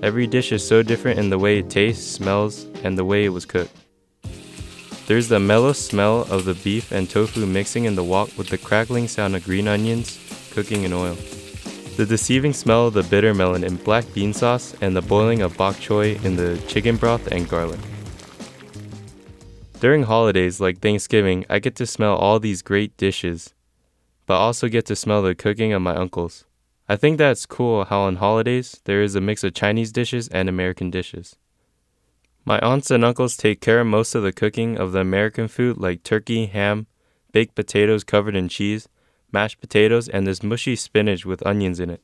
Every 0.00 0.28
dish 0.28 0.52
is 0.52 0.64
so 0.64 0.84
different 0.84 1.18
in 1.18 1.28
the 1.28 1.40
way 1.40 1.58
it 1.58 1.70
tastes, 1.70 2.08
smells, 2.08 2.66
and 2.84 2.96
the 2.96 3.04
way 3.04 3.24
it 3.24 3.30
was 3.30 3.44
cooked. 3.44 3.76
There's 5.08 5.28
the 5.28 5.40
mellow 5.40 5.72
smell 5.72 6.20
of 6.30 6.44
the 6.44 6.54
beef 6.54 6.92
and 6.92 7.10
tofu 7.10 7.46
mixing 7.46 7.84
in 7.84 7.96
the 7.96 8.04
wok 8.04 8.30
with 8.38 8.48
the 8.48 8.58
crackling 8.58 9.08
sound 9.08 9.34
of 9.34 9.42
green 9.42 9.66
onions 9.66 10.20
cooking 10.52 10.84
in 10.84 10.92
oil 10.92 11.16
the 11.98 12.06
deceiving 12.06 12.52
smell 12.52 12.86
of 12.86 12.94
the 12.94 13.02
bitter 13.02 13.34
melon 13.34 13.64
in 13.64 13.74
black 13.74 14.04
bean 14.14 14.32
sauce, 14.32 14.72
and 14.80 14.94
the 14.94 15.02
boiling 15.02 15.42
of 15.42 15.56
bok 15.56 15.74
choy 15.74 16.14
in 16.24 16.36
the 16.36 16.56
chicken 16.68 16.96
broth 16.96 17.26
and 17.26 17.48
garlic. 17.48 17.80
During 19.80 20.04
holidays 20.04 20.60
like 20.60 20.78
Thanksgiving, 20.78 21.44
I 21.50 21.58
get 21.58 21.74
to 21.74 21.86
smell 21.86 22.14
all 22.14 22.38
these 22.38 22.62
great 22.62 22.96
dishes, 22.96 23.52
but 24.26 24.36
also 24.36 24.68
get 24.68 24.86
to 24.86 24.94
smell 24.94 25.22
the 25.22 25.34
cooking 25.34 25.72
of 25.72 25.82
my 25.82 25.96
uncles. 25.96 26.44
I 26.88 26.94
think 26.94 27.18
that's 27.18 27.46
cool 27.46 27.84
how 27.84 28.02
on 28.02 28.16
holidays 28.16 28.80
there 28.84 29.02
is 29.02 29.16
a 29.16 29.20
mix 29.20 29.42
of 29.42 29.54
Chinese 29.54 29.90
dishes 29.90 30.28
and 30.28 30.48
American 30.48 30.92
dishes. 30.92 31.34
My 32.44 32.60
aunts 32.60 32.92
and 32.92 33.04
uncles 33.04 33.36
take 33.36 33.60
care 33.60 33.80
of 33.80 33.88
most 33.88 34.14
of 34.14 34.22
the 34.22 34.32
cooking 34.32 34.78
of 34.78 34.92
the 34.92 35.00
American 35.00 35.48
food 35.48 35.78
like 35.78 36.04
turkey, 36.04 36.46
ham, 36.46 36.86
baked 37.32 37.56
potatoes 37.56 38.04
covered 38.04 38.36
in 38.36 38.48
cheese, 38.48 38.88
mashed 39.32 39.60
potatoes, 39.60 40.08
and 40.08 40.26
this 40.26 40.42
mushy 40.42 40.76
spinach 40.76 41.24
with 41.24 41.46
onions 41.46 41.80
in 41.80 41.90
it. 41.90 42.00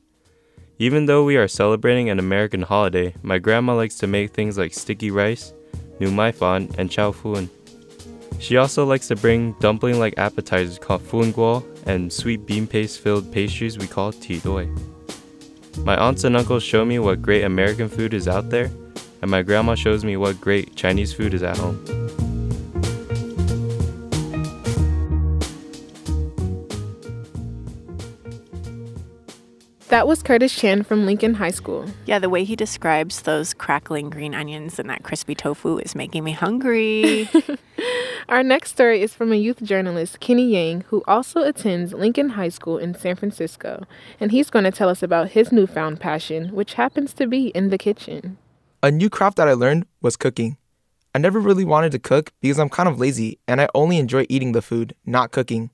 Even 0.77 1.05
though 1.05 1.23
we 1.23 1.37
are 1.37 1.47
celebrating 1.47 2.09
an 2.09 2.19
American 2.19 2.61
holiday, 2.61 3.15
my 3.23 3.37
grandma 3.39 3.75
likes 3.75 3.97
to 3.99 4.07
make 4.07 4.31
things 4.31 4.57
like 4.57 4.73
sticky 4.73 5.09
rice, 5.09 5.53
nu 5.99 6.11
mai 6.11 6.31
fan, 6.31 6.69
and 6.77 6.91
chow 6.91 7.11
fun. 7.11 7.49
She 8.39 8.57
also 8.57 8.85
likes 8.85 9.07
to 9.07 9.15
bring 9.15 9.53
dumpling 9.59 9.99
like 9.99 10.17
appetizers 10.17 10.77
called 10.77 11.01
fuan 11.01 11.31
guo 11.31 11.63
and 11.85 12.11
sweet 12.11 12.45
bean 12.45 12.67
paste 12.67 12.99
filled 12.99 13.31
pastries 13.31 13.77
we 13.77 13.87
call 13.87 14.11
ti 14.11 14.39
doi. 14.39 14.67
My 15.83 15.95
aunts 15.97 16.23
and 16.23 16.35
uncles 16.35 16.63
show 16.63 16.83
me 16.83 16.99
what 16.99 17.21
great 17.21 17.43
American 17.43 17.89
food 17.89 18.13
is 18.13 18.27
out 18.27 18.49
there, 18.49 18.69
and 19.21 19.31
my 19.31 19.41
grandma 19.41 19.75
shows 19.75 20.03
me 20.03 20.17
what 20.17 20.41
great 20.41 20.75
Chinese 20.75 21.13
food 21.13 21.33
is 21.33 21.43
at 21.43 21.57
home. 21.57 22.04
That 29.95 30.07
was 30.07 30.21
Curtis 30.21 30.53
Chan 30.53 30.83
from 30.83 31.05
Lincoln 31.05 31.35
High 31.35 31.51
School. 31.51 31.85
Yeah, 32.05 32.19
the 32.19 32.29
way 32.29 32.43
he 32.43 32.57
describes 32.57 33.21
those 33.21 33.53
crackling 33.53 34.09
green 34.09 34.35
onions 34.35 34.77
and 34.77 34.89
that 34.89 35.03
crispy 35.03 35.35
tofu 35.35 35.77
is 35.77 35.95
making 35.95 36.25
me 36.25 36.33
hungry. 36.33 37.29
Our 38.27 38.43
next 38.43 38.71
story 38.71 39.01
is 39.01 39.13
from 39.13 39.31
a 39.31 39.37
youth 39.37 39.63
journalist, 39.63 40.19
Kenny 40.19 40.51
Yang, 40.51 40.81
who 40.89 41.01
also 41.07 41.43
attends 41.43 41.93
Lincoln 41.93 42.31
High 42.31 42.49
School 42.49 42.77
in 42.77 42.93
San 42.93 43.15
Francisco. 43.15 43.85
And 44.19 44.33
he's 44.33 44.49
going 44.49 44.65
to 44.65 44.71
tell 44.71 44.89
us 44.89 45.01
about 45.01 45.29
his 45.29 45.53
newfound 45.53 46.01
passion, 46.01 46.49
which 46.49 46.73
happens 46.73 47.13
to 47.13 47.25
be 47.25 47.47
in 47.55 47.69
the 47.69 47.77
kitchen. 47.77 48.37
A 48.83 48.91
new 48.91 49.09
craft 49.09 49.37
that 49.37 49.47
I 49.47 49.53
learned 49.53 49.85
was 50.01 50.17
cooking. 50.17 50.57
I 51.13 51.19
never 51.19 51.39
really 51.39 51.63
wanted 51.63 51.93
to 51.93 51.99
cook 51.99 52.33
because 52.41 52.59
I'm 52.59 52.67
kind 52.67 52.89
of 52.89 52.99
lazy 52.99 53.39
and 53.47 53.61
I 53.61 53.69
only 53.73 53.97
enjoy 53.99 54.25
eating 54.27 54.51
the 54.51 54.61
food, 54.61 54.93
not 55.05 55.31
cooking. 55.31 55.69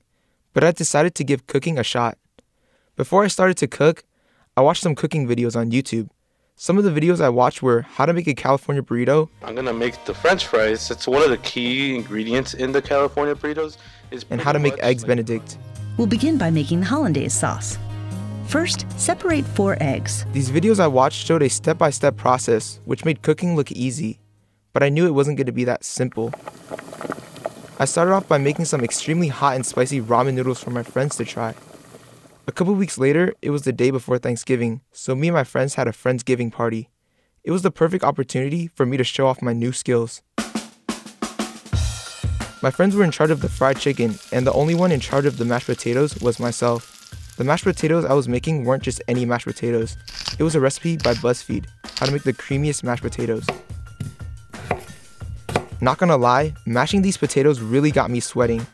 But 0.52 0.62
I 0.62 0.70
decided 0.70 1.16
to 1.16 1.24
give 1.24 1.48
cooking 1.48 1.76
a 1.76 1.82
shot. 1.82 2.18
Before 2.94 3.24
I 3.24 3.28
started 3.28 3.56
to 3.56 3.66
cook, 3.66 4.04
I 4.54 4.60
watched 4.60 4.82
some 4.82 4.94
cooking 4.94 5.26
videos 5.26 5.56
on 5.56 5.70
YouTube. 5.70 6.10
Some 6.56 6.76
of 6.76 6.84
the 6.84 6.90
videos 6.90 7.22
I 7.22 7.30
watched 7.30 7.62
were 7.62 7.80
how 7.82 8.04
to 8.04 8.12
make 8.12 8.26
a 8.26 8.34
California 8.34 8.82
burrito, 8.82 9.30
I'm 9.42 9.54
gonna 9.54 9.72
make 9.72 10.04
the 10.04 10.12
French 10.12 10.46
fries. 10.46 10.90
It's 10.90 11.08
one 11.08 11.22
of 11.22 11.30
the 11.30 11.38
key 11.38 11.96
ingredients 11.96 12.52
in 12.52 12.70
the 12.70 12.82
California 12.82 13.34
burritos. 13.34 13.78
Is 14.10 14.26
and 14.28 14.42
how 14.42 14.52
to 14.52 14.58
make 14.58 14.78
eggs 14.80 15.04
Benedict. 15.04 15.56
We'll 15.96 16.06
begin 16.06 16.36
by 16.36 16.50
making 16.50 16.80
the 16.80 16.86
hollandaise 16.86 17.32
sauce. 17.32 17.78
First, 18.46 18.84
separate 19.00 19.46
four 19.46 19.78
eggs. 19.80 20.26
These 20.34 20.50
videos 20.50 20.80
I 20.80 20.86
watched 20.86 21.26
showed 21.26 21.42
a 21.42 21.48
step 21.48 21.78
by 21.78 21.88
step 21.88 22.18
process, 22.18 22.78
which 22.84 23.06
made 23.06 23.22
cooking 23.22 23.56
look 23.56 23.72
easy. 23.72 24.20
But 24.74 24.82
I 24.82 24.90
knew 24.90 25.06
it 25.06 25.14
wasn't 25.14 25.38
going 25.38 25.46
to 25.46 25.52
be 25.52 25.64
that 25.64 25.82
simple. 25.82 26.30
I 27.78 27.86
started 27.86 28.12
off 28.12 28.28
by 28.28 28.36
making 28.36 28.66
some 28.66 28.84
extremely 28.84 29.28
hot 29.28 29.54
and 29.54 29.64
spicy 29.64 30.02
ramen 30.02 30.34
noodles 30.34 30.62
for 30.62 30.70
my 30.70 30.82
friends 30.82 31.16
to 31.16 31.24
try. 31.24 31.54
A 32.48 32.50
couple 32.52 32.74
weeks 32.74 32.98
later, 32.98 33.34
it 33.40 33.50
was 33.50 33.62
the 33.62 33.72
day 33.72 33.92
before 33.92 34.18
Thanksgiving, 34.18 34.80
so 34.90 35.14
me 35.14 35.28
and 35.28 35.34
my 35.34 35.44
friends 35.44 35.76
had 35.76 35.86
a 35.86 35.92
Friendsgiving 35.92 36.50
party. 36.50 36.90
It 37.44 37.52
was 37.52 37.62
the 37.62 37.70
perfect 37.70 38.02
opportunity 38.02 38.66
for 38.66 38.84
me 38.84 38.96
to 38.96 39.04
show 39.04 39.28
off 39.28 39.40
my 39.40 39.52
new 39.52 39.70
skills. 39.70 40.22
My 42.60 42.72
friends 42.72 42.96
were 42.96 43.04
in 43.04 43.12
charge 43.12 43.30
of 43.30 43.42
the 43.42 43.48
fried 43.48 43.78
chicken, 43.78 44.16
and 44.32 44.44
the 44.44 44.52
only 44.54 44.74
one 44.74 44.90
in 44.90 44.98
charge 44.98 45.24
of 45.24 45.38
the 45.38 45.44
mashed 45.44 45.66
potatoes 45.66 46.20
was 46.20 46.40
myself. 46.40 47.14
The 47.36 47.44
mashed 47.44 47.62
potatoes 47.62 48.04
I 48.04 48.14
was 48.14 48.28
making 48.28 48.64
weren't 48.64 48.82
just 48.82 49.00
any 49.06 49.24
mashed 49.24 49.46
potatoes, 49.46 49.96
it 50.36 50.42
was 50.42 50.56
a 50.56 50.60
recipe 50.60 50.96
by 50.96 51.14
BuzzFeed 51.14 51.66
how 51.98 52.06
to 52.06 52.12
make 52.12 52.24
the 52.24 52.32
creamiest 52.32 52.82
mashed 52.82 53.02
potatoes. 53.02 53.46
Not 55.80 55.98
gonna 55.98 56.16
lie, 56.16 56.54
mashing 56.66 57.02
these 57.02 57.16
potatoes 57.16 57.60
really 57.60 57.92
got 57.92 58.10
me 58.10 58.18
sweating. 58.18 58.66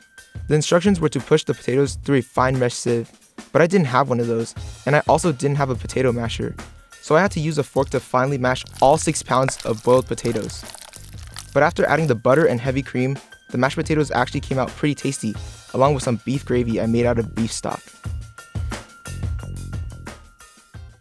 The 0.49 0.55
instructions 0.55 1.01
were 1.01 1.11
to 1.11 1.21
push 1.21 1.45
the 1.45 1.53
potatoes 1.53 1.99
through 2.03 2.19
a 2.19 2.23
fine 2.23 2.59
mesh 2.59 2.73
sieve, 2.73 3.11
but 3.53 3.63
I 3.63 3.67
didn't 3.67 3.87
have 3.87 4.09
one 4.09 4.21
of 4.21 4.27
those, 4.27 4.55
and 4.87 4.97
I 4.97 5.03
also 5.09 5.33
didn't 5.33 5.57
have 5.57 5.71
a 5.71 5.75
potato 5.75 6.13
masher, 6.13 6.55
so 7.01 7.17
I 7.17 7.23
had 7.23 7.31
to 7.33 7.41
use 7.41 7.59
a 7.59 7.63
fork 7.63 7.91
to 7.91 8.01
finally 8.01 8.39
mash 8.39 8.65
all 8.81 8.99
6 8.99 9.23
pounds 9.23 9.65
of 9.65 9.83
boiled 9.83 10.07
potatoes. 10.07 10.65
But 11.55 11.63
after 11.63 11.87
adding 11.87 12.07
the 12.07 12.15
butter 12.15 12.47
and 12.47 12.61
heavy 12.61 12.83
cream, 12.83 13.19
the 13.51 13.59
mashed 13.59 13.77
potatoes 13.77 14.11
actually 14.11 14.41
came 14.41 14.59
out 14.59 14.69
pretty 14.69 14.95
tasty, 14.95 15.35
along 15.73 15.95
with 15.95 16.03
some 16.03 16.21
beef 16.25 16.45
gravy 16.45 16.81
I 16.81 16.87
made 16.87 17.07
out 17.07 17.19
of 17.19 17.35
beef 17.35 17.51
stock. 17.51 17.83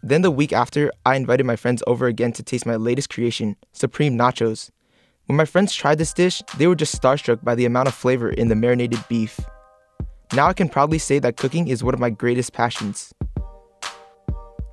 Then 0.02 0.22
the 0.22 0.30
week 0.30 0.54
after, 0.54 0.90
I 1.04 1.16
invited 1.16 1.44
my 1.44 1.56
friends 1.56 1.82
over 1.86 2.06
again 2.06 2.32
to 2.32 2.42
taste 2.42 2.64
my 2.64 2.76
latest 2.76 3.10
creation, 3.10 3.56
Supreme 3.72 4.16
Nachos. 4.16 4.70
When 5.26 5.36
my 5.36 5.44
friends 5.44 5.74
tried 5.74 5.98
this 5.98 6.14
dish, 6.14 6.42
they 6.56 6.66
were 6.66 6.74
just 6.74 6.98
starstruck 6.98 7.44
by 7.44 7.54
the 7.54 7.66
amount 7.66 7.88
of 7.88 7.94
flavor 7.94 8.30
in 8.30 8.48
the 8.48 8.54
marinated 8.54 9.04
beef. 9.08 9.38
Now 10.34 10.46
I 10.46 10.52
can 10.52 10.68
proudly 10.68 10.98
say 10.98 11.18
that 11.20 11.38
cooking 11.38 11.68
is 11.68 11.82
one 11.82 11.94
of 11.94 12.00
my 12.00 12.10
greatest 12.10 12.52
passions. 12.52 13.14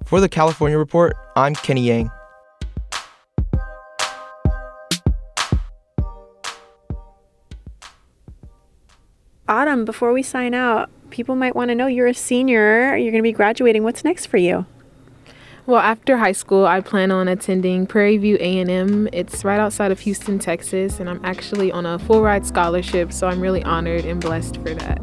For 0.06 0.20
the 0.20 0.28
California 0.28 0.78
Report, 0.78 1.16
I'm 1.38 1.56
Kenny 1.56 1.84
Yang. 1.84 2.12
Autumn, 9.48 9.86
before 9.86 10.12
we 10.12 10.24
sign 10.24 10.54
out, 10.54 10.90
people 11.10 11.36
might 11.36 11.56
want 11.56 11.70
to 11.70 11.76
know 11.76 11.88
you're 11.88 12.08
a 12.08 12.14
senior, 12.14 12.98
you're 12.98 13.12
going 13.12 13.24
to 13.24 13.28
be 13.28 13.32
graduating. 13.32 13.84
What's 13.84 14.04
next 14.04 14.26
for 14.26 14.38
you? 14.38 14.66
Well, 15.66 15.80
after 15.80 16.18
high 16.18 16.34
school, 16.34 16.66
I 16.66 16.82
plan 16.82 17.12
on 17.12 17.28
attending 17.28 17.88
Prairie 17.88 18.18
View 18.18 18.36
A&M. 18.40 19.08
It's 19.14 19.46
right 19.46 19.60
outside 19.60 19.92
of 19.92 20.02
Houston, 20.02 20.38
Texas, 20.38 21.00
and 21.00 21.10
I'm 21.10 21.24
actually 21.24 21.72
on 21.72 21.86
a 21.86 21.98
full 21.98 22.22
ride 22.22 22.46
scholarship, 22.46 23.14
so 23.14 23.28
I'm 23.28 23.40
really 23.40 23.64
honored 23.64 24.04
and 24.04 24.20
blessed 24.20 24.58
for 24.58 24.74
that. 24.74 25.02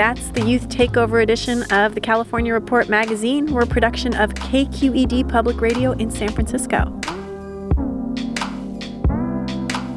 That's 0.00 0.30
the 0.30 0.40
Youth 0.40 0.66
Takeover 0.70 1.22
edition 1.22 1.62
of 1.64 1.94
the 1.94 2.00
California 2.00 2.54
Report 2.54 2.88
magazine. 2.88 3.52
We're 3.52 3.64
a 3.64 3.66
production 3.66 4.14
of 4.14 4.32
KQED 4.32 5.28
Public 5.28 5.60
Radio 5.60 5.92
in 5.92 6.10
San 6.10 6.30
Francisco. 6.30 6.98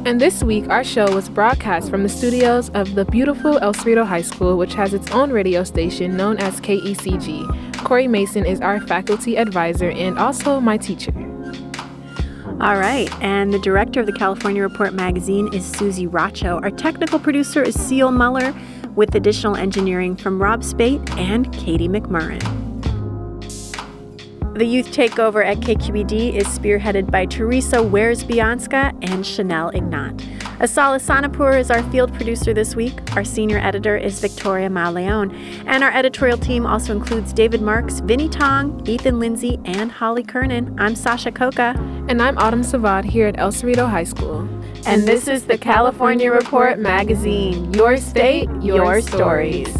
And 0.04 0.20
this 0.20 0.42
week, 0.42 0.68
our 0.68 0.84
show 0.84 1.10
was 1.14 1.30
broadcast 1.30 1.88
from 1.88 2.02
the 2.02 2.10
studios 2.10 2.68
of 2.74 2.94
the 2.96 3.06
beautiful 3.06 3.56
El 3.60 3.72
Cerrito 3.72 4.04
High 4.04 4.20
School, 4.20 4.58
which 4.58 4.74
has 4.74 4.92
its 4.92 5.10
own 5.10 5.32
radio 5.32 5.64
station 5.64 6.18
known 6.18 6.36
as 6.36 6.60
KECG. 6.60 7.82
Corey 7.82 8.06
Mason 8.06 8.44
is 8.44 8.60
our 8.60 8.82
faculty 8.82 9.38
advisor 9.38 9.88
and 9.88 10.18
also 10.18 10.60
my 10.60 10.76
teacher. 10.76 11.14
All 12.60 12.76
right, 12.76 13.08
and 13.22 13.54
the 13.54 13.58
director 13.58 14.00
of 14.00 14.06
the 14.06 14.12
California 14.12 14.60
Report 14.60 14.92
magazine 14.92 15.48
is 15.54 15.64
Susie 15.64 16.06
Racho. 16.06 16.62
Our 16.62 16.70
technical 16.70 17.18
producer 17.18 17.62
is 17.62 17.74
Seal 17.74 18.10
Muller, 18.10 18.54
with 18.96 19.14
additional 19.14 19.56
engineering 19.56 20.16
from 20.16 20.40
Rob 20.40 20.62
Spate 20.64 21.00
and 21.18 21.52
Katie 21.52 21.88
McMurrin. 21.88 22.42
The 24.54 24.64
Youth 24.64 24.92
Takeover 24.92 25.44
at 25.44 25.58
KQED 25.58 26.34
is 26.34 26.46
spearheaded 26.46 27.10
by 27.10 27.26
Teresa 27.26 27.82
Wears-Bianska 27.82 28.96
and 29.02 29.26
Chanel 29.26 29.70
Ignat. 29.70 30.16
Asala 30.60 31.00
Sanapur 31.00 31.58
is 31.58 31.72
our 31.72 31.82
field 31.90 32.14
producer 32.14 32.54
this 32.54 32.76
week. 32.76 32.94
Our 33.16 33.24
senior 33.24 33.58
editor 33.58 33.96
is 33.96 34.20
Victoria 34.20 34.70
Mauleon. 34.70 35.34
And 35.66 35.82
our 35.82 35.90
editorial 35.90 36.38
team 36.38 36.64
also 36.64 36.92
includes 36.92 37.32
David 37.32 37.62
Marks, 37.62 38.00
Vinnee 38.00 38.30
Tong, 38.30 38.80
Ethan 38.86 39.18
Lindsey, 39.18 39.58
and 39.64 39.90
Holly 39.90 40.22
Kernan. 40.22 40.78
I'm 40.78 40.94
Sasha 40.94 41.32
Coca. 41.32 41.74
And 42.08 42.22
I'm 42.22 42.38
Autumn 42.38 42.62
Savad 42.62 43.04
here 43.04 43.26
at 43.26 43.36
El 43.36 43.50
Cerrito 43.50 43.90
High 43.90 44.04
School. 44.04 44.48
And 44.86 45.08
this 45.08 45.28
is 45.28 45.46
the 45.46 45.56
California 45.56 46.30
Report 46.30 46.78
magazine. 46.78 47.72
Your 47.72 47.96
state, 47.96 48.48
your 48.60 49.00
stories. 49.00 49.74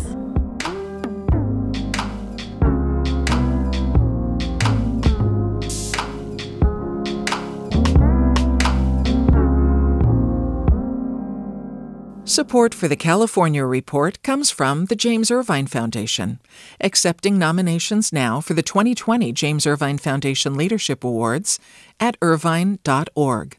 Support 12.25 12.75
for 12.75 12.89
the 12.89 12.97
California 12.97 13.65
Report 13.65 14.21
comes 14.23 14.51
from 14.51 14.87
the 14.87 14.97
James 14.97 15.31
Irvine 15.31 15.69
Foundation, 15.69 16.41
accepting 16.81 17.39
nominations 17.39 18.13
now 18.13 18.41
for 18.41 18.55
the 18.55 18.63
2020 18.63 19.33
James 19.33 19.67
Irvine 19.67 19.99
Foundation 19.99 20.55
Leadership 20.55 21.05
Awards 21.05 21.61
at 22.01 22.17
irvine.org. 22.21 23.59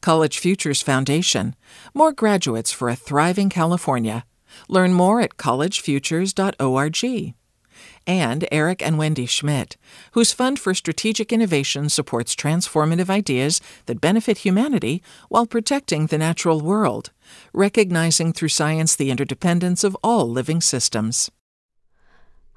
College 0.00 0.38
Futures 0.38 0.82
Foundation, 0.82 1.54
more 1.94 2.12
graduates 2.12 2.72
for 2.72 2.88
a 2.88 2.96
thriving 2.96 3.48
California. 3.48 4.24
Learn 4.68 4.92
more 4.92 5.20
at 5.20 5.36
collegefutures.org. 5.36 7.34
and 8.06 8.48
Eric 8.50 8.82
and 8.82 8.98
Wendy 8.98 9.26
Schmidt, 9.26 9.76
whose 10.12 10.32
Fund 10.32 10.58
for 10.58 10.74
Strategic 10.74 11.32
Innovation 11.32 11.88
supports 11.88 12.34
transformative 12.34 13.10
ideas 13.10 13.60
that 13.86 14.00
benefit 14.00 14.38
humanity 14.38 15.02
while 15.28 15.46
protecting 15.46 16.06
the 16.06 16.18
natural 16.18 16.60
world, 16.60 17.10
recognizing 17.52 18.32
through 18.32 18.48
science 18.48 18.96
the 18.96 19.10
interdependence 19.10 19.84
of 19.84 19.96
all 20.02 20.28
living 20.28 20.60
systems. 20.60 21.30